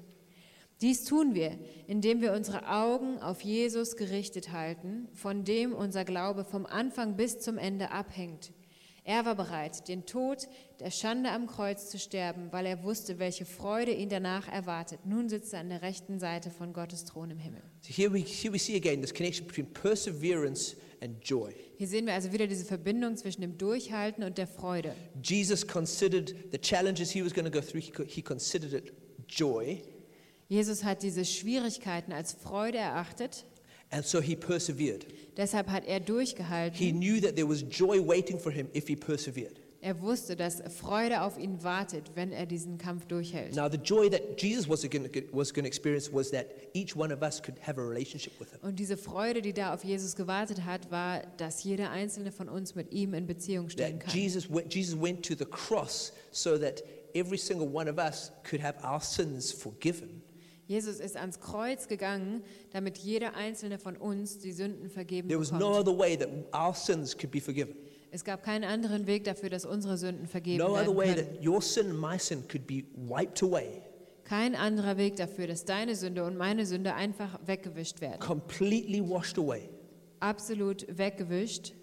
[0.80, 6.46] Dies tun wir, indem wir unsere Augen auf Jesus gerichtet halten, von dem unser Glaube
[6.46, 8.54] vom Anfang bis zum Ende abhängt.
[9.04, 10.48] Er war bereit, den Tod
[10.80, 15.06] der Schande am Kreuz zu sterben, weil er wusste, welche Freude ihn danach erwartet.
[15.06, 17.62] Nun sitzt er an der rechten Seite von Gottes Thron im Himmel.
[17.82, 21.54] So here we, here we see again this connection between perseverance and joy.
[21.78, 24.94] Hier sehen wir also wieder diese Verbindung zwischen dem Durchhalten und der Freude.
[25.24, 28.94] Jesus considered the challenges he was going to go through, he, co- he considered it
[29.28, 29.82] joy,
[30.50, 33.46] Jesus hat diese Schwierigkeiten als Freude erachtet,
[33.90, 35.06] and so he persevered.
[35.38, 37.00] deshalb hat er He durchgehalten.
[37.00, 39.61] knew that there was joy waiting for him if he persevered.
[39.84, 43.56] Er wusste, dass Freude auf ihn wartet, wenn er diesen Kampf durchhält.
[43.56, 47.42] Now, the joy that Jesus was going to experience was that each one of us
[47.42, 48.60] could have a relationship with him.
[48.62, 52.76] Und diese Freude, die da auf Jesus gewartet hat, war, dass jeder einzelne von uns
[52.76, 54.14] mit ihm in Beziehung stehen That kann.
[54.16, 56.84] Jesus went, Jesus went to the cross so that
[57.16, 60.22] every single one of us could have our sins forgiven.
[60.68, 65.52] Jesus ist ans Kreuz gegangen, damit jeder einzelne von uns die Sünden vergeben There was
[65.52, 65.88] no bekommt.
[65.88, 67.76] other way that our sins could be forgiven.
[68.14, 71.46] Es gab keinen anderen Weg dafür, dass unsere Sünden vergeben No other werden way that
[71.46, 73.82] your sin and my sin could be wiped away,
[74.26, 78.20] Kein anderer Weg dafür, dass deine Sünde und meine Sünde einfach weggewischt werden.
[78.20, 79.70] completely washed away,
[80.20, 81.74] Absolut weggewischt,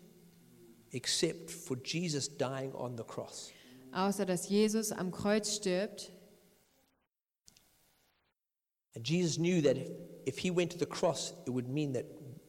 [0.92, 3.50] except for Jesus dying on the cross.
[3.92, 6.12] außer dass Jesus am Kreuz stirbt.
[8.94, 9.88] And Jesus knew that if,
[10.26, 12.04] if he went to the cross, it would mean that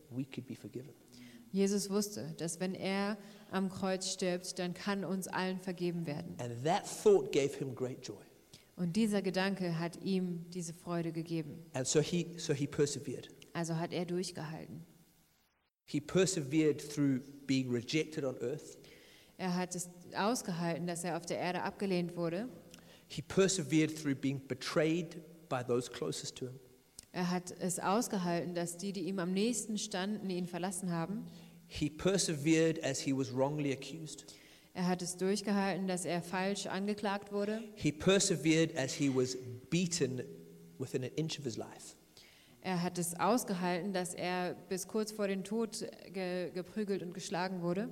[0.09, 0.93] we could be forgiven.
[1.51, 3.17] Jesus wusste, dass wenn er
[3.51, 6.35] am Kreuz stirbt, dann kann uns allen vergeben werden.
[6.39, 8.17] And that thought gave him great joy.
[8.75, 11.65] Und dieser Gedanke hat ihm diese Freude gegeben.
[11.73, 13.29] And so he, so he persevered.
[13.53, 14.85] Also hat er durchgehalten.
[15.85, 18.77] He persevered through being rejected on earth.
[19.37, 22.47] Er hat es ausgehalten, dass er auf der Erde abgelehnt wurde.
[23.07, 25.17] He persevered through being betrayed
[25.49, 26.59] by those closest to him.
[27.11, 31.25] Er hat es ausgehalten, dass die, die ihm am nächsten standen, ihn verlassen haben.
[31.71, 34.25] He persevered as he was wrongly accused.
[34.73, 37.61] Er hat es durchgehalten, dass er falsch angeklagt wurde.
[37.75, 39.37] He persevered as he was
[39.69, 40.23] beaten
[40.79, 41.95] within an inch of his life.
[42.61, 47.61] Er hat es ausgehalten, dass er bis kurz vor den Tod ge geprügelt und geschlagen
[47.61, 47.89] wurde.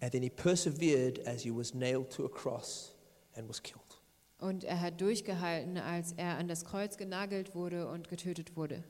[0.00, 2.94] And then he persevered as he was nailed to a cross
[3.36, 4.00] and was killed.
[4.40, 8.82] Und er hat durchgehalten, als er an das Kreuz genagelt wurde und getötet wurde.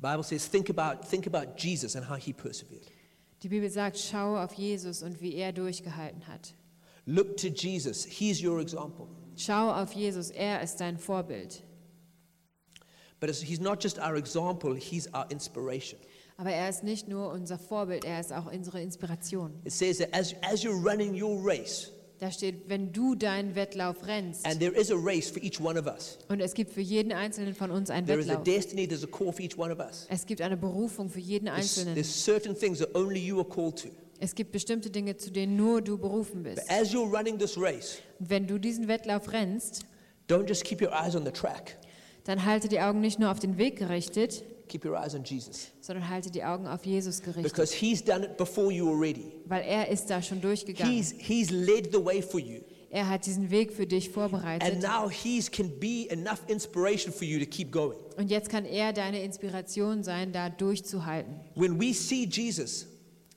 [0.00, 2.86] Bible says, think about, think about Jesus and how he persevered.
[3.42, 6.54] Die Bibel sagt, schau auf Jesus und wie er durchgehalten hat.
[7.06, 8.04] Look to Jesus.
[8.04, 9.08] He's your example.
[9.36, 11.62] Schau auf Jesus, er ist dein Vorbild.
[13.20, 15.98] But he's not just our example, he's our inspiration.
[16.36, 19.60] Aber er ist nicht nur unser Vorbild, er ist auch unsere Inspiration.
[19.64, 24.06] It says that as, as you're running your race, Da steht, wenn du deinen Wettlauf
[24.06, 26.82] rennst, and there is a race for each one of us, und es gibt für
[26.82, 28.44] jeden Einzelnen von uns einen there is a Wettlauf.
[28.44, 30.06] destiny, there's a call for each one of us.
[30.10, 31.94] Es gibt eine Berufung für jeden Einzelnen.
[31.94, 33.88] there's certain things that only you are called to.
[34.18, 36.56] Es gibt bestimmte Dinge, zu denen nur du berufen bist.
[36.56, 39.86] But as you're running this race, wenn du diesen Wettlauf rennst,
[40.28, 41.78] don't just keep your eyes on the track,
[42.24, 45.68] dann halte die Augen nicht nur auf den Weg gerichtet, keep your eyes on Jesus.
[45.80, 47.52] sondern halte die Augen auf Jesus gerichtet.
[47.52, 49.32] Because he's done it before you already.
[49.46, 50.92] Weil er ist da schon durchgegangen.
[50.92, 52.60] He's, he's led the way for you.
[52.92, 54.82] Er hat diesen Weg für dich And vorbereitet.
[54.82, 57.98] now he's can be enough inspiration for you to keep going.
[58.16, 61.36] Und jetzt kann er deine Inspiration sein, da durchzuhalten.
[61.54, 62.86] When we see Jesus,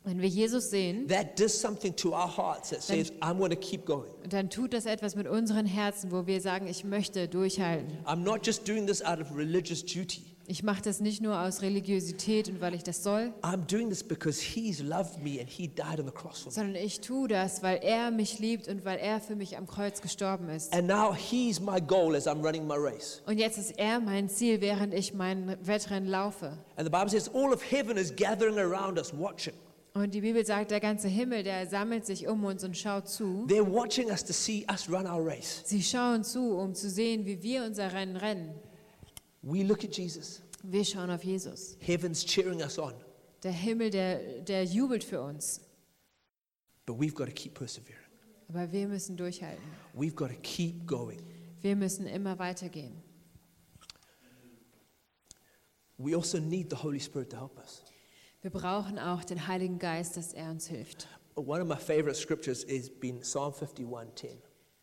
[0.06, 3.56] Wenn wir Jesus sehen, that does something to our hearts that says, I'm going to
[3.56, 4.10] keep going.
[4.28, 8.00] dann tut das etwas mit unseren Herzen, wo wir sagen, ich möchte durchhalten.
[8.06, 10.24] I'm not just doing this out of religious duty.
[10.46, 14.04] Ich mache das nicht nur aus Religiosität und weil ich das soll, I'm doing this
[14.04, 16.56] because he's loved me and he died on the cross for me.
[16.56, 20.02] sondern ich tue das, weil er mich liebt und weil er für mich am Kreuz
[20.02, 20.74] gestorben ist.
[20.74, 23.22] And now he's my goal as I'm running my race.
[23.26, 26.58] Und jetzt ist er mein Ziel, während ich mein Wettrennen laufe.
[26.76, 29.54] And the Bible says all of heaven is gathering around us, watching.
[29.94, 33.46] Und die Bibel sagt, der ganze Himmel, der sammelt sich um uns und schaut zu.
[33.48, 35.62] They're watching us to see us run our race.
[35.64, 38.56] Sie schauen zu, um zu sehen, wie wir unser Rennen rennen.
[39.44, 40.42] We look at Jesus.
[40.64, 41.76] Wir schauen auf Jesus.
[41.82, 42.94] Heaven's cheering us on,
[43.44, 45.60] Der Himmel, der, der jubelt für uns.
[46.86, 47.98] but we've got to keep persevering.
[48.50, 49.64] Aber wir müssen durchhalten.
[49.94, 51.20] We've got to keep going.
[51.62, 53.02] Wir müssen immer weitergehen.
[55.98, 57.84] We also need the Holy Spirit to help us.
[58.42, 61.08] Wir brauchen auch den Heiligen Geist, dass er uns hilft.
[61.36, 64.38] One of my favorite scriptures has been Psalm 51:10.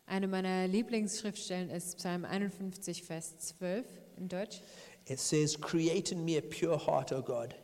[0.05, 3.85] Eine meiner Lieblingsschriftstellen ist Psalm 51, Vers 12
[4.17, 4.61] in Deutsch.
[5.05, 7.55] It says, Create in me a pure heart, O God,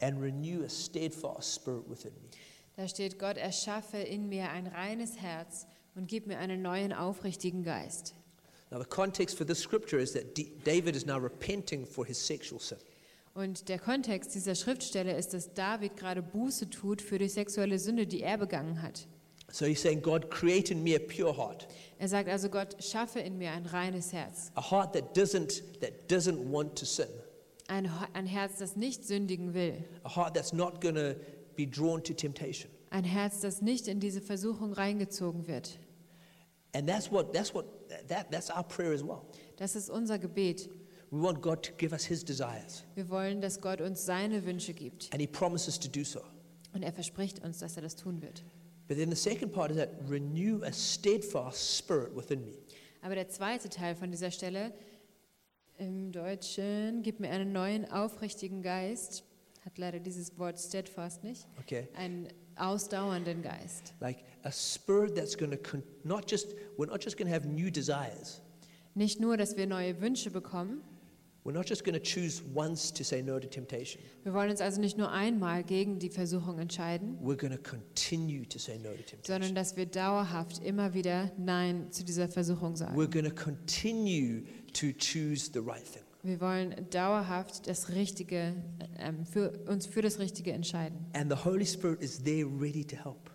[0.00, 2.30] and renew a steadfast spirit within me.
[2.76, 7.64] Da steht, Gott erschaffe in mir ein reines Herz und gib mir einen neuen, aufrichtigen
[7.64, 8.14] Geist.
[8.70, 12.60] Now, the context for this scripture is that David is now repenting for his sexual
[12.60, 12.78] sin.
[13.34, 18.06] Und der Kontext dieser Schriftstelle ist, dass David gerade Buße tut für die sexuelle Sünde,
[18.06, 19.06] die er begangen hat.
[19.50, 21.66] So he's saying, God, create in me a pure heart,
[21.98, 24.52] Er sagt also, Gott, schaffe in mir ein reines Herz.
[24.56, 27.08] a heart that doesn't, that doesn't want to sin.
[27.68, 29.82] Ein, ein Herz, das nicht sündigen will.
[30.04, 31.16] a heart that's not going to
[31.56, 32.70] be drawn to temptation.
[32.90, 35.78] Ein Herz, das nicht in diese Versuchung reingezogen wird.
[36.74, 37.64] And that's what that's what
[38.08, 39.22] that that's our prayer as well.
[39.56, 40.68] Das ist unser Gebet.
[41.10, 42.84] We want God to give us his desires.
[42.94, 45.08] Wir wollen, dass Gott uns seine Wünsche gibt.
[45.12, 46.20] And he promises to do so.
[46.74, 48.44] Und er verspricht uns, dass er das tun wird.
[48.88, 52.54] But then the second part is that renew a steadfast spirit within me.
[53.02, 54.72] Aber der zweite Teil von dieser Stelle
[55.76, 59.24] im Deutschen gibt mir einen neuen, aufrichtigen Geist.
[59.64, 61.46] Hat leider dieses Wort steadfast nicht.
[61.60, 61.88] Okay?
[61.94, 63.94] Einen ausdauernden Geist.
[64.00, 65.58] Like a spirit that's going to
[66.02, 68.40] not just we're not just going to have new desires.
[68.94, 70.82] Nicht nur, dass wir neue Wünsche bekommen.
[74.24, 78.44] Wir wollen uns also nicht nur einmal gegen die Versuchung entscheiden, We're going to continue
[78.46, 79.54] to say no to sondern temptation.
[79.54, 82.96] dass wir dauerhaft immer wieder Nein zu dieser Versuchung sagen.
[82.98, 84.42] We're going to continue
[84.74, 86.02] to choose the right thing.
[86.24, 88.54] Wir wollen dauerhaft das Richtige,
[88.98, 91.06] ähm, für, uns für das Richtige entscheiden.
[91.14, 93.27] And the Holy Spirit is there ready to help.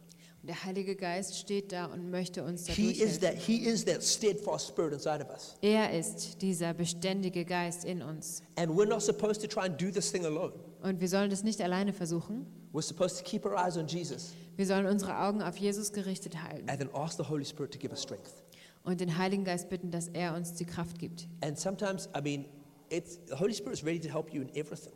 [0.45, 3.41] Der Heilige Geist steht da und möchte uns He dadurch is that helfen.
[3.45, 5.55] he is that steadfast spirit inside of us.
[5.61, 8.41] Er ist dieser beständige Geist in uns.
[8.57, 10.51] And we're not supposed to try and do this thing alone.
[10.81, 12.45] Und wir sollen das nicht alleine versuchen.
[12.73, 16.43] We're supposed to keep our eyes on Jesus Wir sollen unsere Augen auf Jesus gerichtet
[16.43, 18.33] halten and then ask the Holy Spirit to give us strength.
[18.83, 21.25] und den Heiligen Geist bitten, dass er uns die Kraft gibt.
[21.41, 22.45] And sometimes, I mean,
[22.89, 24.91] it's the Holy Spirit is ready to help you in everything.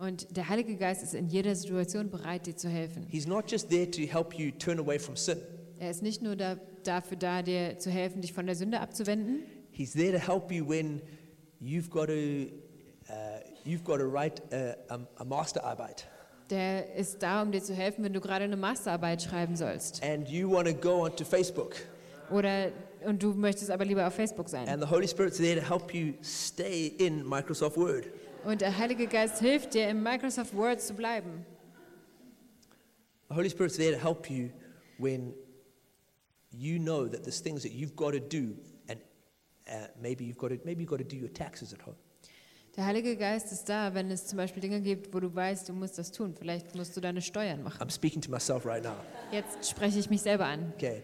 [0.00, 3.06] Und der Heilige Geist ist in jeder Situation bereit, dir zu helfen.
[3.10, 5.36] He's not just there to help you turn away from sin.
[5.78, 9.42] Er ist nicht nur da, dafür da, dir zu helfen, dich von der Sünde abzuwenden.
[9.70, 11.02] He's there to help you when
[11.60, 16.06] you've got to uh, you've got to write a, a, a masterarbeit
[16.48, 20.02] Der ist da, um dir zu helfen, wenn du gerade eine Masterarbeit schreiben sollst.
[20.02, 21.76] and you want to go onto Facebook.
[22.30, 22.72] Oder
[23.04, 24.66] und du möchtest aber lieber auf Facebook sein.
[24.66, 28.06] And the Holy Spirit's there to help you stay in Microsoft Word.
[28.44, 31.44] Und der Heilige Geist hilft dir, im Microsoft Word zu bleiben.
[33.28, 34.50] The Holy Spirit's there to help you
[34.98, 35.34] when
[36.50, 38.56] you know that there's things that you've got to do,
[38.88, 38.98] and
[39.68, 41.96] uh, maybe you've got to maybe you've got to do your taxes at home.
[42.76, 45.72] Der Heilige Geist ist da, wenn es zum Beispiel Dinge gibt, wo du weißt, du
[45.72, 46.34] musst das tun.
[46.38, 47.82] Vielleicht musst du deine Steuern machen.
[47.82, 48.94] I'm speaking to myself right now.
[49.32, 50.72] Jetzt spreche ich mich selber an.
[50.76, 51.02] Okay,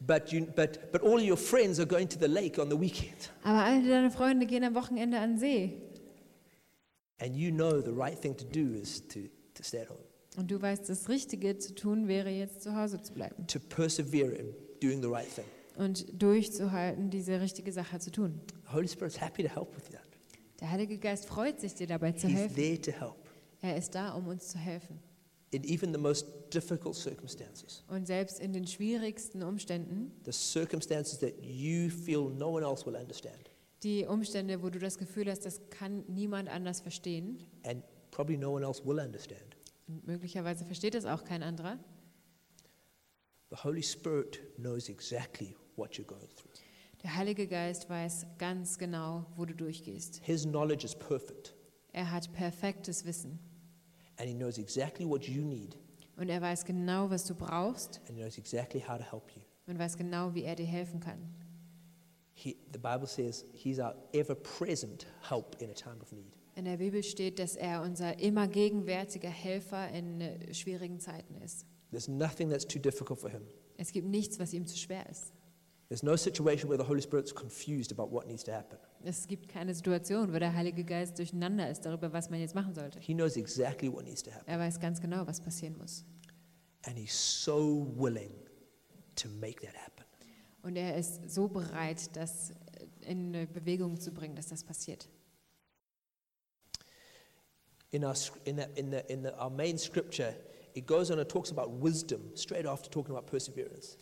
[0.00, 3.30] but you but but all your friends are going to the lake on the weekend,
[3.44, 5.74] Aber all deine Freunde gehen am Wochenende an See.
[7.20, 9.20] And you know the right thing to do is to
[9.54, 10.00] to stay at home,
[10.36, 14.32] Und du weißt, das Richtige zu tun wäre jetzt zu Hause zu bleiben to persevere
[14.32, 15.44] in doing the right thing.
[15.78, 18.40] und durchzuhalten, diese richtige Sache zu tun.
[18.68, 20.02] The Holy Spirit's happy to help with that.
[20.60, 22.56] Der Heilige Geist freut sich, dir dabei zu He's helfen.
[22.56, 23.16] there to help
[23.62, 24.98] Er ist da, um uns zu helfen.
[25.52, 31.32] in even the most difficult circumstances, Und selbst in den schwierigsten Umständen, the circumstances that
[31.42, 33.50] you feel no one else will understand,
[33.82, 38.52] die Umstände, wo du das Gefühl hast, das kann niemand anders verstehen, and probably no
[38.54, 39.56] one else will understand.
[39.88, 41.78] und möglicherweise versteht es auch kein anderer,
[43.50, 46.50] The Holy Spirit knows exactly what you're going through.
[47.02, 50.20] der Heilige Geist weiß ganz genau, wo du durchgehst.
[50.24, 51.54] His knowledge is perfect,
[51.92, 53.38] Er hat perfektes Wissen
[54.18, 55.76] and He knows exactly what you need,
[56.16, 59.42] und er weiß genau, was du brauchst and He knows exactly how to help you.
[59.66, 61.18] und weiß genau, wie er dir helfen kann.
[62.38, 66.32] He, the Bible says He's our ever present help in a time of need.
[66.54, 71.64] In der Bibel steht, dass er unser immer gegenwärtiger Helfer in äh, schwierigen Zeiten ist.
[71.90, 73.42] There's nothing that's too difficult for Him.
[73.78, 75.32] Es gibt nichts, was ihm zu schwer ist.
[75.88, 78.76] There's no situation where the Holy Spirit's confused about what needs to happen.
[79.04, 82.74] Es gibt keine Situation, wo der Heilige Geist durcheinander ist darüber, was man jetzt machen
[82.74, 82.98] sollte.
[83.00, 86.04] He knows exactly what needs to happen, Er weiß ganz genau, was passieren muss.
[86.86, 88.32] and He's so willing
[89.14, 89.95] to make that happen.
[90.66, 92.52] Und er ist so bereit, das
[93.02, 95.08] in äh, Bewegung zu bringen, dass das passiert.
[97.92, 100.34] In, our, in, that, in, the, in the, our main scripture,
[100.74, 103.96] it goes on and talks about wisdom straight after talking about perseverance.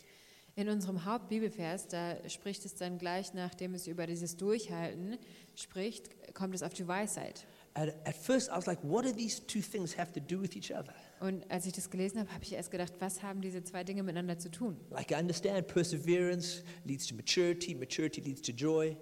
[0.55, 5.19] In unserem Hauptbibelvers, da spricht es dann gleich, nachdem es über dieses Durchhalten
[5.53, 7.45] spricht, kommt es auf die Weisheit.
[7.75, 10.55] And at first, I was like, what do these two things have to do with
[10.55, 10.95] each other?
[11.19, 14.03] Und als ich das gelesen habe, habe ich erst gedacht, was haben diese zwei Dinge
[14.03, 14.77] miteinander zu tun?
[14.91, 18.97] Like, I understand perseverance leads to maturity, maturity leads to joy.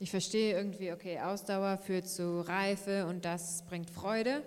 [0.00, 4.42] Ich verstehe irgendwie, okay, Ausdauer führt zu Reife und das bringt Freude.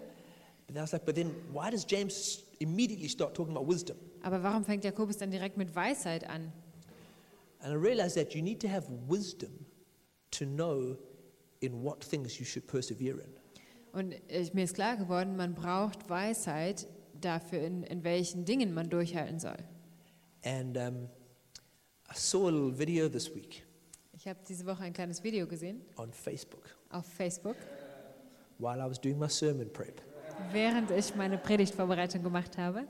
[0.65, 3.97] But then I was like, but then why does James immediately start talking about wisdom?
[4.23, 6.51] Aber warum fängt Jakobus dann direkt mit Weisheit an?
[7.59, 9.51] And I realized that you need to have wisdom
[10.31, 10.97] to know
[11.59, 13.33] in what things you should persevere in.
[13.91, 16.87] Und ich, mir ist klar geworden, man braucht Weisheit
[17.21, 19.57] dafür, in, in welchen Dingen man durchhalten soll.
[20.43, 21.09] And um,
[22.09, 23.63] I saw a little video this week
[24.13, 27.55] Ich habe diese Woche ein kleines Video gesehen on Facebook auf Facebook,
[28.59, 30.01] while I was doing my sermon prep.
[30.51, 32.85] während ich meine Predigtvorbereitung gemacht habe.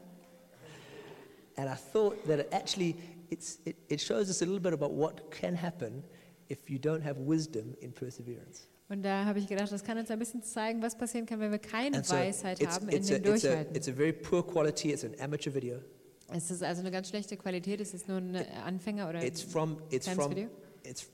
[1.58, 2.96] And I thought that it actually
[3.30, 6.04] it's, it, it shows us a little bit about what can happen
[6.50, 8.68] if you don't have wisdom in perseverance.
[8.92, 11.50] Und da habe ich gedacht, das kann uns ein bisschen zeigen, was passieren kann, wenn
[11.50, 13.76] wir keine so Weisheit it's, haben in it's, a, dem it's, a, Durchhalten.
[13.78, 14.92] it's a very poor quality.
[14.92, 15.80] It's an amateur video.
[16.28, 17.80] Es ist also eine ganz schlechte Qualität.
[17.80, 20.50] Es ist nur ein Anfänger oder It's from it's kleines from Video.
[20.84, 21.08] it's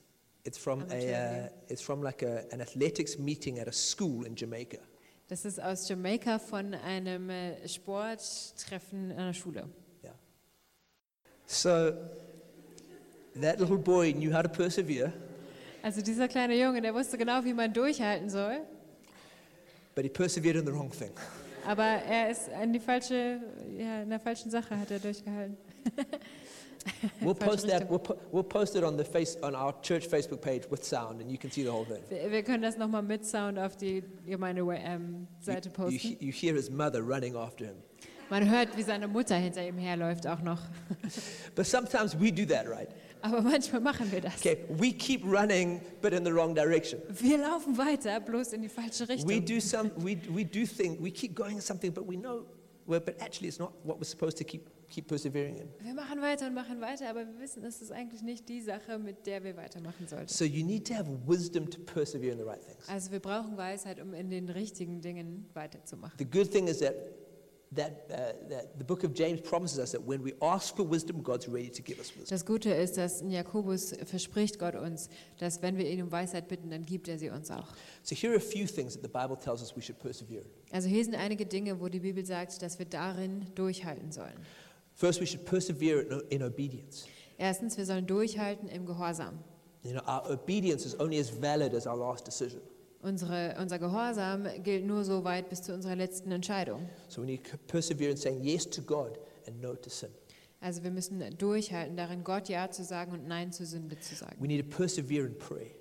[0.44, 4.36] it's from a uh, it's from like a, an athletics meeting at a school in
[4.36, 4.80] Jamaica.
[5.28, 9.70] Das ist aus Jamaika von einem äh, Sporttreffen in einer Schule.
[11.46, 11.94] So
[13.40, 15.14] that little boy knew how to persevere,
[15.88, 18.58] Also dieser kleine Junge, der wusste genau, wie man durchhalten soll,
[19.96, 21.12] but he persevered in the wrong thing.
[21.66, 23.40] aber er ist in die falsche,
[23.80, 25.56] ja, in der falschen Sache hat er durchgehalten.
[27.22, 27.90] We'll post that.
[27.90, 31.22] We'll, po- we'll post it on the face on our church Facebook page with sound,
[31.22, 32.02] and you can see the whole thing.
[32.32, 35.98] Wir, können das nochmal mit Sound auf die Gemeinde-Seite You, posten.
[36.00, 37.76] he- you hear his mother running after him.
[38.30, 40.60] Man hört, wie seine Mutter hinter ihm herläuft auch noch.
[41.56, 42.90] But sometimes we do that, right?
[43.28, 44.36] Aber manchmal machen wir das.
[44.38, 47.00] Okay, we keep running, but in the wrong direction.
[47.10, 49.46] Wir laufen weiter, bloß in die falsche We Richtung.
[49.46, 49.92] do some.
[49.98, 52.46] We we do think we keep going something, but we know,
[52.86, 55.68] well, but actually, it's not what we're supposed to keep keep persevering in.
[55.82, 58.98] Wir machen weiter und machen weiter, aber wir wissen, es ist eigentlich nicht die Sache,
[58.98, 60.30] mit der wir weitermachen sollten.
[60.30, 62.88] So you need to have wisdom to persevere in the right things.
[62.88, 66.16] Also wir brauchen Weisheit, um in den richtigen Dingen weiterzumachen.
[66.18, 66.96] The good thing is that
[67.76, 71.48] that, that the book of James promises us that when we ask for wisdom, God's
[71.48, 72.30] ready to give us wisdom.
[72.30, 76.48] Das Gute ist, dass in Jakobus verspricht Gott uns, dass wenn wir ihn um Weisheit
[76.48, 77.68] bitten, dann gibt er sie uns auch.
[78.04, 80.46] So here are a few things that the Bible tells us we should persevere.
[80.72, 84.46] Also hier sind einige Dinge, wo die Bibel sagt, dass wir darin durchhalten sollen.
[84.96, 87.06] First, we should persevere in, in obedience.
[87.38, 89.40] Erstens, wir sollen durchhalten im Gehorsam.
[89.84, 92.62] You know, our obedience is only as valid as our last decision.
[93.08, 96.90] Unsere, unser Gehorsam gilt nur so weit bis zu unserer letzten Entscheidung.
[97.08, 99.18] So we need to persevere in saying yes to God
[99.48, 100.10] and no to sin.
[100.60, 104.36] Also wir müssen durchhalten, darin Gott Ja zu sagen und Nein zur Sünde zu sagen.
[104.42, 105.72] We need to persevere in prayer.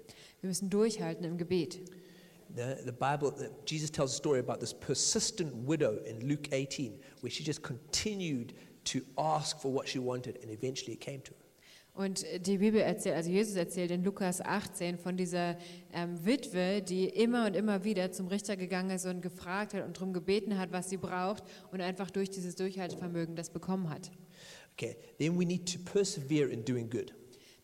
[0.41, 1.81] Wir müssen durchhalten im Gebet.
[2.55, 3.33] The, the Bible,
[3.67, 8.55] Jesus tells a story about this persistent widow in Luke 18, where she just continued
[8.85, 11.46] to ask for what she wanted, and eventually it came to her.
[11.97, 15.57] Und die Bibel erzählt, also Jesus erzählt in Lukas 18 von dieser
[15.95, 19.97] ähm, Witwe, die immer und immer wieder zum Richter gegangen ist und gefragt hat und
[19.97, 24.11] darum gebeten hat, was sie braucht und einfach durch dieses Durchhaltevermögen das bekommen hat.
[24.75, 27.15] Okay, then we need to persevere in doing good.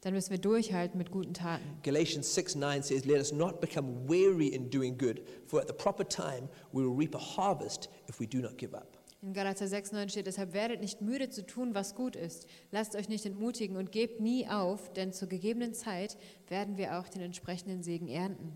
[0.01, 1.63] Dann müssen wir durchhalten mit guten Taten.
[1.83, 5.75] Galatians 6 9 says, Let us not become weary in doing good, for at the
[5.75, 9.02] proper time we will reap a harvest if we do not give up.
[9.23, 12.49] In Galater 6,9 steht, deshalb werdet nicht müde zu tun, was gut ist.
[12.73, 16.17] Lasst euch nicht entmutigen und gebt nie auf, denn zur gegebenen Zeit
[16.49, 18.53] werden wir auch den entsprechenden Segen ernten.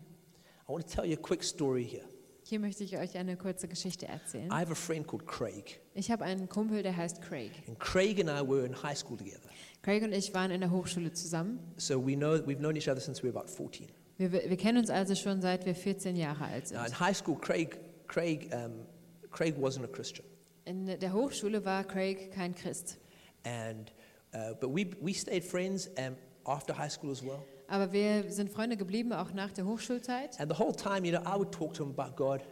[0.68, 2.04] I want to tell you a quick story here.
[2.42, 4.48] Hier möchte ich euch eine kurze Geschichte erzählen.
[4.48, 7.52] I have a friend called Craig, Ich habe einen Kumpel, der heißt Craig.
[7.68, 9.48] and Craig and I were in high school together.
[9.82, 11.60] Craig und ich waren in der Hochschule zusammen.
[11.76, 13.86] So we know, we've known each other since we were about 14.
[14.18, 16.78] Wir, wir kennen uns also schon seit wir 14 Jahre alt sind.
[16.78, 18.84] Now, in high school, Craig, Craig, um,
[19.30, 20.24] Craig wasn't a Christian.
[20.66, 22.98] In der Hochschule war Craig kein Christ.
[23.44, 23.92] And,
[24.34, 27.38] uh, but we, we stayed friends um, after high school as well.
[27.68, 30.38] Aber wir sind Freunde geblieben, auch nach der Hochschulzeit.
[30.40, 32.42] And the whole time, you know, I would talk to him about God.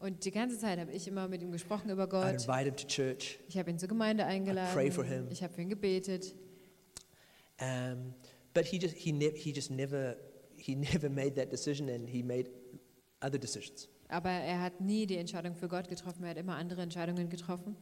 [0.00, 2.32] Und die ganze Zeit habe ich immer mit ihm gesprochen über I'd Gott.
[2.32, 3.38] invite him to church.
[3.48, 4.72] Ich habe ihn zur Gemeinde eingeladen.
[4.72, 5.28] pray for him.
[5.30, 6.34] Ich habe für ihn gebetet.
[7.60, 8.14] Um,
[8.54, 10.16] but he just, he, ne- he just never,
[10.56, 12.50] he never made that decision and he made
[13.20, 13.86] other decisions.
[14.10, 16.24] Aber er hat nie die Entscheidung für Gott getroffen.
[16.24, 17.76] Er hat immer andere Entscheidungen getroffen.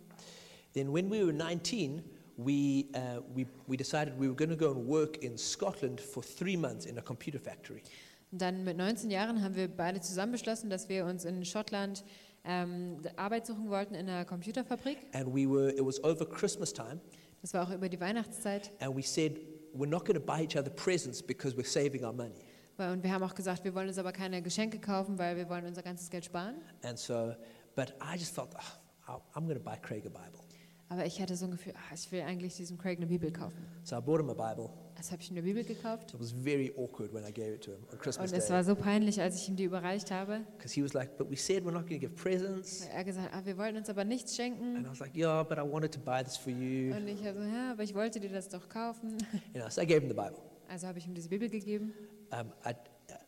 [0.74, 2.02] Then when we were 19,
[2.36, 6.22] we, uh, we, we decided we were going to go and work in Scotland for
[6.22, 7.82] three months in a computer factory.
[8.30, 12.04] Und dann mit 19 Jahren haben wir beide zusammen beschlossen, dass wir uns in Schottland
[12.44, 14.98] ähm, Arbeit suchen wollten in einer Computerfabrik.
[15.12, 17.00] And we were, it was over Christmas time,
[17.40, 18.70] Das war auch über die Weihnachtszeit.
[18.80, 19.38] and we said,
[19.74, 22.34] we're not going to buy each other presents because we're saving our money.
[22.78, 25.66] Und wir haben auch gesagt, wir wollen uns aber keine Geschenke kaufen, weil wir wollen
[25.66, 26.54] unser ganzes Geld sparen.
[26.84, 27.34] And so,
[27.74, 30.40] but I just felt, "Ah, I'll- I'm going to buy Craig a Bible.
[30.90, 33.56] Aber ich hatte so ein Gefühl, ah, ich will eigentlich diesem Craig eine Bibel kaufen.
[33.84, 34.70] So I bought him a Bible.
[34.96, 36.14] Also habe ich ihm eine Bibel gekauft.
[36.14, 38.54] It was very awkward when I gave it to him on Christmas Und es Day.
[38.54, 40.40] war so peinlich, als ich ihm die überreicht habe.
[40.56, 42.86] Because he was like, but we said we're not going to give presents.
[42.86, 44.76] Weil er gesagt, ah, wir wollten uns aber nichts schenken.
[44.76, 46.94] And I was like, yeah, but I wanted to buy this for you.
[46.94, 49.18] Und ich also, ja, aber ich wollte dir das doch kaufen.
[49.52, 50.38] You know, so I gave him the Bible.
[50.70, 51.92] Also habe ich ihm diese Bibel gegeben.
[52.30, 52.74] Um, I,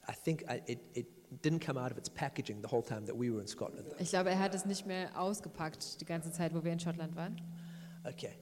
[0.08, 1.06] I think I, it, it
[1.42, 3.86] didn't come out of its packaging the whole time that we were in Scotland.
[3.98, 7.14] Ich glaube, er hat es nicht mehr ausgepackt, die ganze Zeit, wo wir in Schottland
[7.16, 7.40] waren.
[8.04, 8.32] Okay.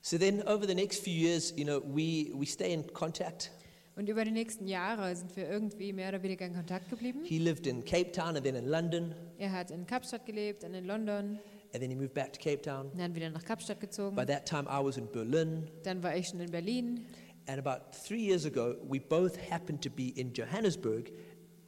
[0.00, 3.50] So then over the next few years, you know, we, we stay in contact.
[3.94, 7.20] Und über die nächsten Jahre sind wir irgendwie mehr oder weniger in Kontakt geblieben.
[7.24, 10.72] He lived in Cape Town and then in London, Er hat in Kapstadt gelebt, dann
[10.74, 11.38] in London,
[11.74, 12.90] and then he moved back to Cape Town.
[12.96, 14.16] dann wieder nach Kapstadt gezogen.
[14.16, 15.68] By that time, I was in Berlin.
[15.82, 17.04] Dann war ich schon in Berlin.
[17.46, 21.10] And about three years ago, we both happened to be in Johannesburg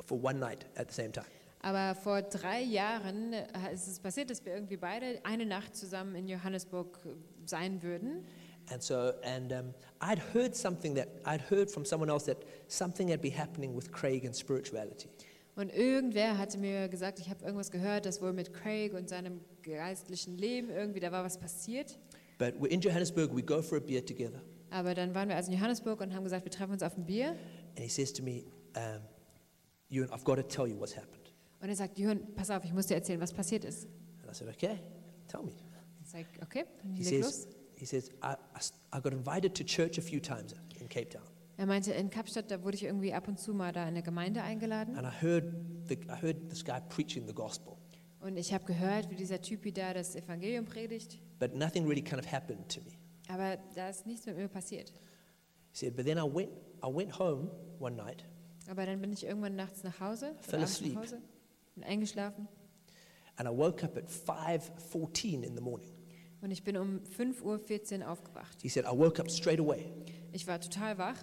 [0.05, 1.27] for one night at the same time.
[1.63, 6.15] Aber vor drei Jahren äh, ist es passiert, dass wir irgendwie beide eine Nacht zusammen
[6.15, 7.09] in Johannesburg äh,
[7.47, 8.25] sein würden.
[8.71, 13.11] And so, and um, I'd heard something that I'd heard from someone else that something
[13.11, 15.09] had been happening with Craig and spirituality.
[15.57, 19.41] Und irgendwer hatte mir gesagt, ich habe irgendwas gehört, dass wohl mit Craig und seinem
[19.63, 21.99] geistlichen Leben irgendwie, da war was passiert.
[22.39, 24.43] But we're in Johannesburg, we go for a beer together.
[24.75, 27.07] Aber dann waren wir also in Johannesburg und haben gesagt, wir treffen uns auf ein
[27.07, 27.37] Bier.
[27.77, 28.43] And he says to me,
[28.77, 29.03] um,
[29.89, 31.33] Ewan, I've got to tell you what's happened.
[31.61, 33.85] Und er sagt, Johann, pass auf, ich muss dir erzählen, was passiert ist.
[34.23, 34.81] And I said, okay,
[35.29, 35.53] tell me.
[36.03, 37.49] Ich sage, okay, He leg says, los.
[37.77, 38.35] he says I,
[38.93, 41.23] I got invited to church a few times in Cape Town.
[41.57, 44.03] Er meinte, in Kapstadt, da wurde ich irgendwie ab und zu mal da in eine
[44.03, 44.97] Gemeinde eingeladen.
[44.97, 45.55] And I heard,
[45.89, 47.77] the, I heard this guy preaching the gospel.
[48.21, 51.21] Und ich habe gehört, wie dieser Typi da das Evangelium predigt.
[51.39, 52.97] But nothing really kind of happened to me.
[53.29, 54.91] Aber da ist nichts mit mir passiert.
[55.73, 56.51] He said, but then I went,
[56.83, 57.51] I went home
[57.81, 58.25] one night
[58.69, 60.95] Aber dann bin ich irgendwann nachts nach Hause, Fell asleep.
[60.95, 61.21] nach Hause,
[61.75, 62.47] bin eingeschlafen.
[63.37, 65.91] and I woke up at 5.14 in the morning.
[66.41, 68.61] Und ich bin um 5.14 Uhr aufgewacht.
[68.63, 69.87] He said, I woke up straight away
[70.33, 71.17] Ich war total wach,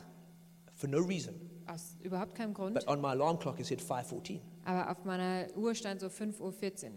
[0.73, 1.35] for no reason.
[1.67, 2.73] aus überhaupt keinem Grund.
[2.73, 4.39] But on my alarm clock, it said 5.14.
[4.65, 6.39] Aber auf meiner Uhr stand so 5.14
[6.87, 6.91] Uhr.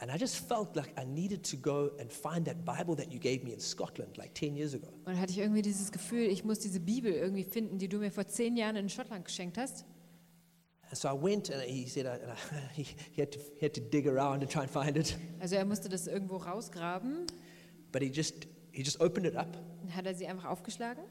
[0.00, 3.20] And I just felt like I needed to go and find that Bible that you
[3.20, 4.88] gave me in Scotland like 10 years ago.
[5.04, 8.10] Und hatte ich irgendwie dieses Gefühl, ich muss diese Bibel irgendwie finden, die du mir
[8.10, 9.84] vor zehn Jahren in Schottland geschenkt hast.
[10.90, 13.74] And so I went and he said, and I, he, he, had to, he had
[13.74, 15.16] to dig around and try and find it.
[15.40, 17.26] Also er musste das irgendwo rausgraben.
[17.92, 19.56] But he just, he just opened it up.
[19.80, 21.04] Dann hat er sie einfach aufgeschlagen.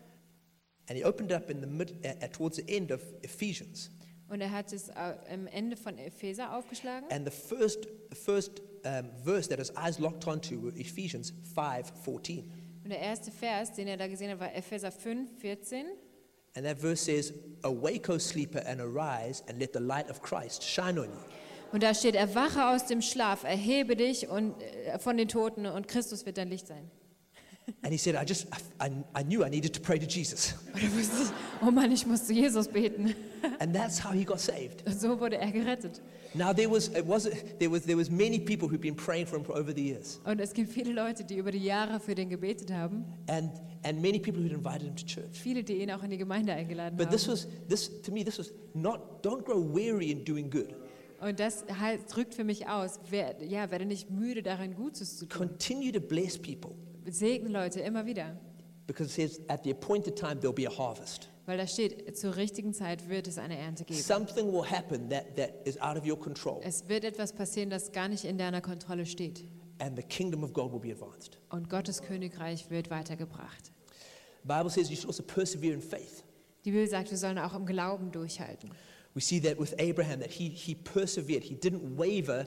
[0.89, 3.89] And he opened it up in the mid, uh, towards the end of Ephesians.
[4.27, 7.09] Und er hat es äh, am Ende von Epheser aufgeschlagen.
[7.09, 12.43] And the first, the first um, verse that his eyes locked onto were Ephesians 5.14.
[12.83, 15.85] Und der erste Vers, den er da gesehen hat, war Epheser 5, 14.
[16.55, 20.63] And that verse says, Awake, O sleeper, and arise, and let the light of Christ
[20.63, 21.19] shine on you.
[21.71, 25.87] Und da steht, erwache aus dem Schlaf, erhebe dich und, äh, von den Toten und
[25.87, 26.91] Christus wird dein Licht sein.
[27.81, 28.47] And he said, I just,
[28.79, 30.53] I, I, knew I needed to pray to Jesus.
[30.73, 31.29] Und da wusste ich,
[31.61, 33.15] oh Mann, ich muss zu Jesus beten.
[33.59, 34.85] And that's how he got saved.
[34.85, 36.01] Und so wurde er gerettet.
[36.33, 39.37] Now there was, it was, there was, there was many people who'd been praying for
[39.37, 40.19] him for over the years.
[40.25, 43.05] Und es gibt viele Leute, die über die Jahre für den gebetet haben.
[43.27, 43.51] And,
[43.83, 45.29] and many people who'd invited him to church.
[45.31, 47.33] Viele, die ihn auch in die Gemeinde eingeladen But this haben.
[47.33, 50.73] was, this, to me, this was not, don't grow weary in doing good.
[51.21, 55.25] Und das halt drückt für mich aus, wer, ja, werde nicht müde darin, Gutes zu
[55.25, 55.47] tun.
[55.47, 56.75] Continue to bless people.
[57.09, 58.37] Segne Leute immer wieder.
[58.85, 61.29] Because it says, at the appointed time, there'll be a harvest.
[61.45, 63.99] Weil da steht, zur richtigen Zeit wird es eine Ernte geben.
[63.99, 67.91] Something will happen that, that is out of your control, Es wird etwas passieren, das
[67.91, 69.45] gar nicht in deiner Kontrolle steht.
[69.79, 71.37] and the kingdom of God will be advanced.
[71.49, 73.71] Und Gottes Königreich wird weitergebracht.
[74.43, 76.23] The Bible says you should also persevere in faith.
[76.65, 78.71] Die Bibel sagt, wir sollen auch im Glauben durchhalten.
[79.13, 81.43] We see that with Abraham, that he, he persevered.
[81.43, 82.45] He didn't waver.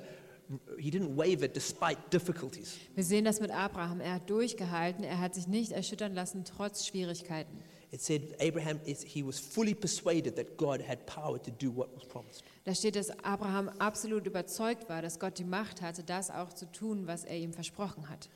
[0.78, 2.76] He didn't waver despite difficulties.
[2.94, 4.00] Wir sehen das mit Abraham.
[4.00, 7.58] Er hat durchgehalten, er hat sich nicht erschüttern lassen, trotz Schwierigkeiten.
[7.92, 11.88] It said Abraham is, he was fully persuaded that God had power to do what
[11.94, 12.44] was promised.
[12.64, 16.70] Da steht, dass Abraham absolut überzeugt war, dass Gott die Macht hatte, das auch zu
[16.70, 18.28] tun, was er ihm versprochen hat.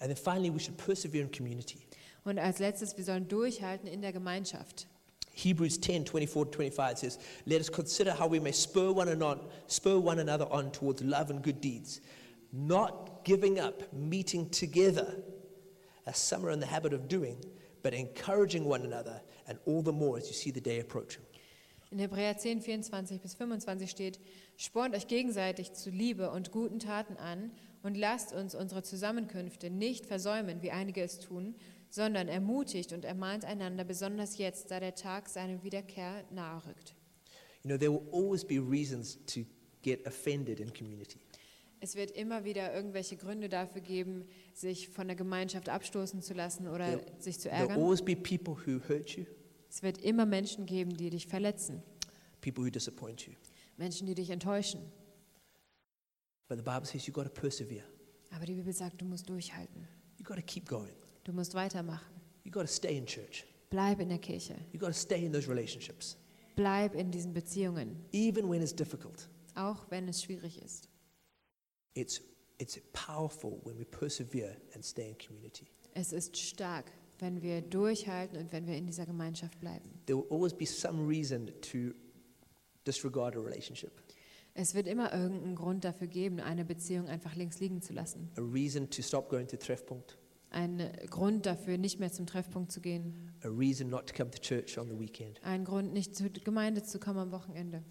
[0.00, 1.78] And then finally, we should persevere in community.
[2.24, 4.86] Und als letztes, wir sollen durchhalten in der Gemeinschaft.
[5.34, 9.40] Hebrews 10 24 to 25 says, Let us consider how we may spur one, another,
[9.66, 12.00] spur one another on towards love and good deeds,
[12.52, 15.16] not giving up meeting together,
[16.06, 17.36] as some are in the habit of doing,
[17.82, 21.22] but encouraging one another, and all the more as you see the day approaching.
[21.90, 24.20] In Hebräer 10, 24 bis 25 steht,
[24.56, 27.50] spornt euch gegenseitig zu Liebe und guten Taten an
[27.82, 31.54] und lasst uns unsere Zusammenkünfte nicht versäumen, wie einige es tun,
[31.94, 36.96] sondern ermutigt und ermahnt einander, besonders jetzt, da der Tag seiner Wiederkehr nahe rückt.
[37.62, 39.42] You know, there will always be reasons to
[39.82, 41.20] get offended in community.
[41.78, 46.66] Es wird immer wieder irgendwelche Gründe dafür geben, sich von der Gemeinschaft abstoßen zu lassen
[46.66, 47.80] oder There- sich zu There'll ärgern.
[47.80, 49.24] always be people who hurt you,
[49.68, 51.80] Es wird immer Menschen geben, die dich verletzen,
[52.40, 53.34] people who disappoint you.
[53.76, 54.80] Menschen, die dich enttäuschen.
[56.48, 57.84] But the Bible says you've got to persevere.
[58.32, 59.86] Aber die Bibel sagt, du musst durchhalten.
[60.18, 60.90] You've got to keep going.
[61.24, 62.12] Du musst weitermachen.
[62.44, 63.44] You've got to stay in church.
[63.70, 64.54] Bleib in der Kirche.
[64.72, 66.16] You've got to stay in those relationships,
[66.54, 69.28] Bleib in diesen Beziehungen, even when it's difficult.
[69.54, 70.88] auch wenn es schwierig ist.
[71.94, 72.20] It's,
[72.58, 75.66] it's powerful when we persevere and stay in community.
[75.94, 79.88] Es ist stark, wenn wir durchhalten und wenn wir in dieser Gemeinschaft bleiben.
[80.06, 81.94] There will always be some reason to
[82.86, 83.92] disregard a relationship,
[84.56, 88.30] Es wird immer irgendeinen Grund dafür geben, eine Beziehung einfach links liegen zu lassen.
[88.36, 90.16] a reason to stop going to Treffpunkt,
[90.54, 93.32] Ein Grund dafür, nicht mehr zum Treffpunkt zu gehen.
[93.42, 95.40] a reason not to come to church on the weekend.
[95.42, 97.82] Ein Grund, nicht zur Gemeinde zu kommen am Wochenende.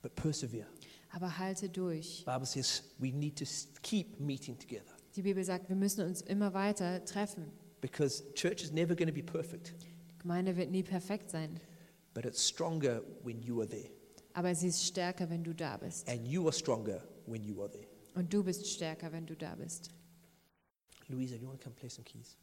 [0.00, 0.66] But persevere.
[1.10, 2.24] Aber halte durch.
[2.24, 3.44] Bible says we need to
[3.82, 7.50] keep meeting together Die Bibel sagt, wir müssen uns immer weiter treffen.
[7.80, 9.74] because church is never going to be perfect,
[10.10, 11.60] Die Gemeinde wird nie perfekt sein.
[12.14, 13.90] but it's stronger when you are there.
[14.32, 16.08] Aber sie ist stärker, wenn du da bist.
[16.08, 17.86] And you are stronger when you are there.
[18.14, 19.90] Und du bist stärker, wenn du da bist.
[21.08, 22.36] Louisa, you want to come play some keys?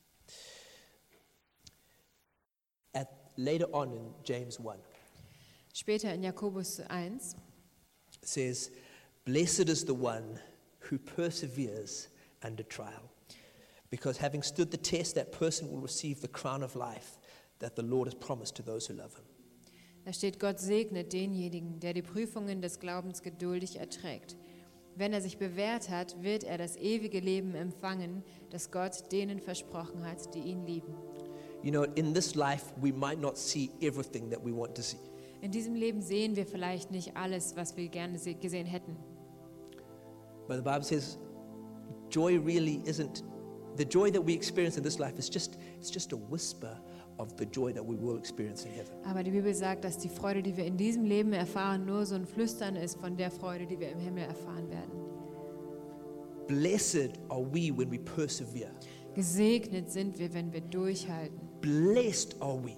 [2.93, 4.77] At, later on in James 1,
[5.73, 7.19] Später in Jakobus 1
[8.21, 8.71] it says,
[9.25, 10.39] Blessed is the one
[10.79, 12.07] who perseveres
[12.41, 13.11] under trial,
[13.89, 17.19] because having stood the test, that person will receive the crown of life
[17.59, 19.25] that the Lord has promised to those who love him.
[20.05, 24.37] Da steht, Gott segnet denjenigen, der die Prüfungen des Glaubens geduldig erträgt.
[24.97, 30.05] Wenn er sich bewährt hat, wird er das ewige Leben empfangen, das Gott denen versprochen
[30.05, 30.93] hat, die ihn lieben.
[31.63, 34.97] You know, in this life, we might not see everything that we want to see,
[35.41, 38.95] In diesem Leben sehen wir vielleicht nicht alles, was wir gerne se- gesehen hätten.
[40.47, 41.17] but the Bible says
[42.09, 43.23] joy really isn't
[43.77, 46.79] the joy that we experience in this life is just it's just a whisper
[47.17, 52.15] Aber die Bibel sagt, dass die Freude, die wir in diesem Leben erfahren, nur so
[52.15, 54.91] ein Flüstern ist von der Freude, die wir im Himmel erfahren werden.
[56.47, 58.71] Blessed are we when we persevere.
[59.15, 61.39] Gesegnet sind wir, wenn wir durchhalten.
[61.61, 62.75] Blessed are we.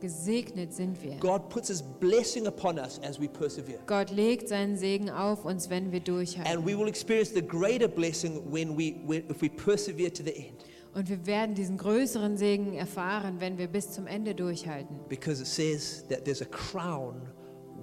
[0.00, 1.16] Gesegnet sind wir.
[1.16, 3.80] God puts his blessing upon us as we persevere.
[3.86, 6.56] Gott legt seinen Segen auf uns, wenn wir durchhalten.
[6.56, 10.34] And we will experience the greater blessing when we when, if we persevere to the
[10.34, 10.64] end.
[10.98, 14.98] Und wir werden diesen größeren Segen erfahren, wenn wir bis zum Ende durchhalten.
[15.08, 17.22] Because it says that there's a crown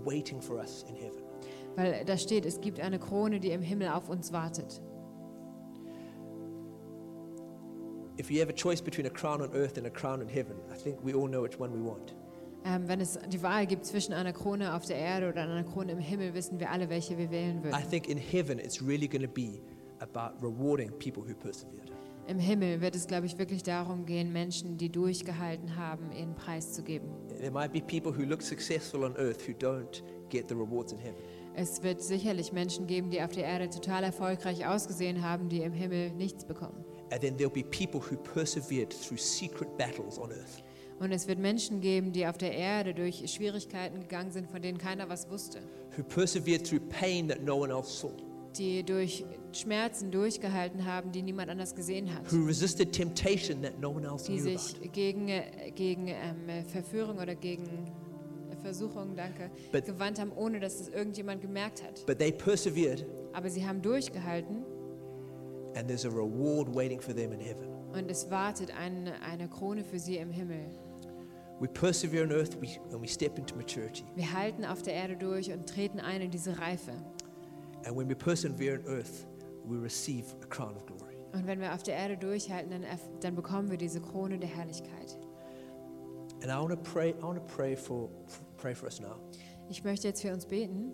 [0.04, 1.24] waiting for us in heaven.
[1.78, 4.82] Weil da steht, es gibt eine Krone, die im Himmel auf uns wartet.
[8.20, 10.58] If you have a choice between a crown on earth and a crown in heaven,
[10.70, 12.14] I think we all know which one we want.
[12.66, 15.94] Ähm, wenn es die Wahl gibt zwischen einer Krone auf der Erde oder einer Krone
[15.94, 17.90] im Himmel, wissen wir alle, welche wir wählen I würden.
[17.90, 19.62] think in heaven it's really going to be
[20.02, 21.95] about rewarding people who persevered.
[22.28, 26.74] Im Himmel wird es, glaube ich, wirklich darum gehen, Menschen, die durchgehalten haben, ihren Preis
[26.74, 27.08] zu geben.
[27.40, 30.98] There might be people who look successful on earth who don't get the rewards in
[30.98, 31.22] heaven.
[31.56, 35.72] Es wird sicherlich Menschen geben, die auf der Erde total erfolgreich ausgesehen haben, die im
[35.72, 36.84] Himmel nichts bekommen.
[37.12, 40.64] And then there'll be people who persevered through secret battles on earth.
[41.00, 44.78] Und es wird Menschen geben, die auf der Erde durch Schwierigkeiten gegangen sind, von denen
[44.80, 45.60] keiner was wusste.
[45.96, 48.10] who persevered through pain that no one else saw,
[48.58, 52.32] Die durch Schmerzen durchgehalten haben, die niemand anders gesehen hat.
[52.32, 54.90] who resisted temptation that no one else Die knew sich about.
[54.94, 57.68] gegen, äh, gegen ähm, Verführung oder gegen
[58.62, 62.04] Versuchung, danke, But- gewandt haben, ohne dass es irgendjemand gemerkt hat.
[62.08, 64.64] But they persevered, Aber sie haben durchgehalten
[65.76, 67.68] and there's a reward waiting for them in heaven.
[67.94, 70.66] und es wartet eine, eine Krone für sie im Himmel.
[71.60, 74.04] We persevere on earth we, and we step into maturity.
[74.16, 76.92] Wir halten auf der Erde durch und treten ein in diese Reife.
[77.86, 79.28] And when we persevere on earth,
[79.64, 81.16] we receive a crown of glory.
[81.34, 82.86] Und wenn wir auf der Erde durchhalten, dann,
[83.20, 85.18] dann bekommen wir diese Krone der Herrlichkeit.
[86.42, 88.10] And I want to pray, I want to pray for,
[88.58, 89.20] pray for us now.
[89.70, 90.92] Ich möchte jetzt für uns beten.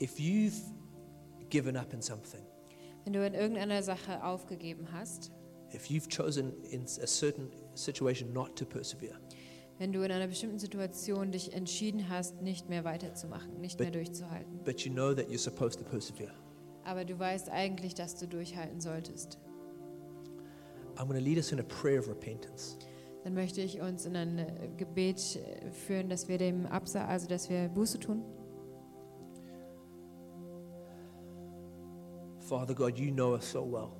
[0.00, 0.60] If you've
[1.50, 2.42] given up in something,
[3.04, 5.32] Wenn du in irgendeiner Sache aufgegeben hast,
[5.74, 9.18] if you've chosen in a certain situation not to persevere,
[9.78, 13.92] wenn du in einer bestimmten Situation dich entschieden hast, nicht mehr weiterzumachen, nicht But- mehr
[13.92, 16.32] durchzuhalten, but you know that you're supposed to persevere,
[16.84, 19.38] aber du weißt eigentlich, dass du durchhalten solltest,
[20.96, 22.76] I'm going to lead us in a prayer of repentance.
[23.24, 27.28] dann möchte ich uns in ein äh, Gebet äh, führen, dass wir dem Absa, also
[27.28, 28.22] dass wir Buße tun.
[32.40, 33.90] Father God, you know us so well.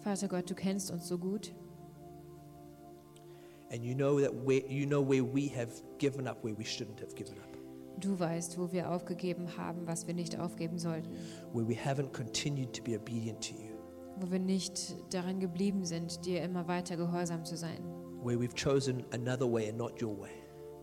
[0.00, 1.52] Vater Gott, du kennst uns so gut
[3.70, 7.00] And you know that where, you know where we have given up where we shouldn't
[7.00, 7.44] have given up.
[8.00, 11.10] Du weißt, wo wir aufgegeben haben, was wir nicht aufgeben sollten,
[11.52, 13.74] Where we haven't continued to be obedient to you.
[14.20, 17.82] wo wir nicht daran geblieben sind, dir immer weiter gehorsam zu sein,
[18.22, 20.30] Where we've chosen another way and not your way.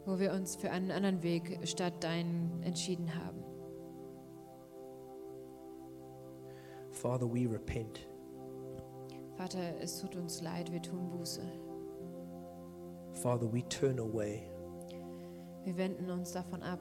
[0.06, 3.42] wo wir uns für einen anderen Weg statt deinen entschieden haben.
[6.92, 8.08] Father, we repent.
[9.38, 11.42] Vater, es tut uns leid, wir tun Buße.
[13.22, 14.44] Father, we turn away
[15.64, 16.80] Wir wenden uns davon ab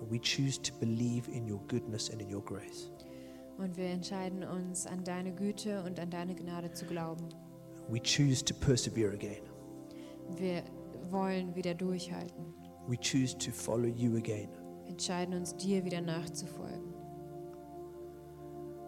[0.00, 2.90] and we choose to believe in your goodness and in your grace.
[3.58, 7.28] Und wir entscheiden uns, an deine Güte und an deine Gnade zu glauben.
[7.88, 9.42] We choose to persevere again.
[10.36, 10.62] Wir
[11.10, 12.54] wollen wieder durchhalten.
[12.86, 14.50] We choose to follow you again.
[14.84, 16.94] Wir entscheiden uns, dir wieder nachzufolgen.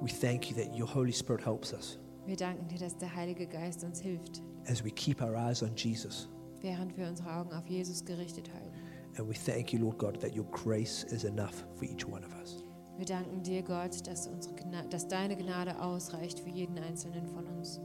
[0.01, 3.47] We thank you that your Holy Spirit helps us Wir danken dir, dass der Heilige
[3.47, 6.29] Geist uns hilft, as we keep our eyes on Jesus.
[6.61, 8.73] während wir unsere Augen auf Jesus gerichtet halten.
[9.17, 12.33] And we thank you, Lord God, that your grace is enough for each one of
[12.41, 12.63] us.
[12.97, 17.47] Wir danken dir, Gott, dass, unsere Gna dass deine Gnade ausreicht für jeden einzelnen von
[17.47, 17.81] uns.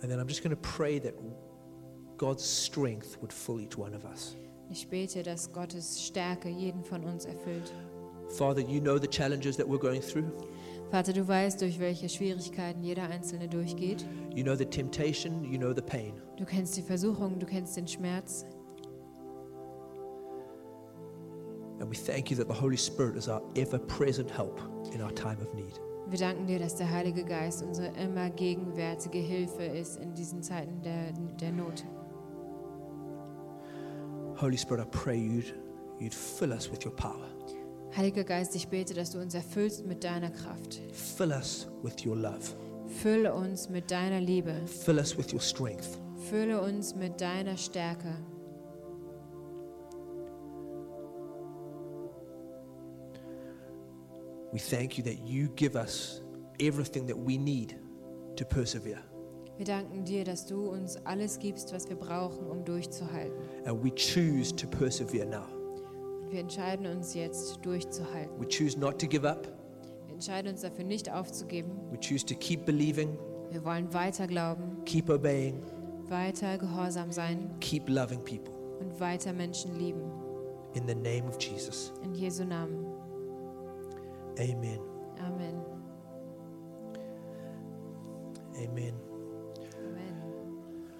[0.00, 1.14] And then I'm just going to pray that
[2.16, 4.36] God's strength would fill each one of us.
[4.70, 7.72] Ich bete, dass Gottes Stärke jeden von uns erfüllt.
[8.28, 10.30] Father, you know the challenges that we're going through.
[10.90, 14.06] Vater, du weißt, durch welche Schwierigkeiten jeder Einzelne durchgeht.
[14.34, 16.14] You know the temptation, you know the pain.
[16.36, 18.46] Du kennst die Versuchung, du kennst den Schmerz.
[21.80, 24.60] And we thank you that the Holy Spirit is our ever present help
[24.92, 25.78] in our time of need.
[26.10, 30.80] Wir danken dir, dass der Heilige Geist unsere immer gegenwärtige Hilfe ist in diesen Zeiten
[30.80, 31.84] der, der Not.
[34.40, 35.54] Holy Spirit, I pray you'd,
[36.00, 37.28] you'd fill us with your power,
[37.96, 40.80] Heiliger Geist, ich bete, dass du uns erfüllst mit deiner Kraft.
[40.92, 42.40] fill us with your love,
[43.02, 44.54] Fülle uns mit deiner Liebe.
[44.66, 45.98] fill us with your strength.
[46.30, 48.14] Fülle uns mit deiner Stärke.
[54.52, 56.22] We thank you that you give us
[56.58, 57.76] everything that we need
[58.36, 59.00] to persevere.
[59.58, 63.36] Wir danken dir, dass du uns alles gibst, was wir brauchen, um durchzuhalten.
[63.66, 65.46] And we choose to persevere now.
[66.30, 68.38] Wir entscheiden uns jetzt, durchzuhalten.
[68.40, 69.48] We choose not to give up.
[70.06, 71.70] Wir entscheiden uns dafür, nicht aufzugeben.
[71.90, 73.16] We choose to keep believing,
[73.50, 75.62] Wir wollen weiter glauben, keep obeying,
[76.08, 78.52] weiter gehorsam sein keep loving people.
[78.80, 80.02] und weiter Menschen lieben.
[80.74, 81.92] In the name of Jesus.
[82.04, 82.84] In Jesu Namen.
[84.38, 84.78] Amen.
[85.18, 85.54] Amen.
[88.62, 89.07] Amen.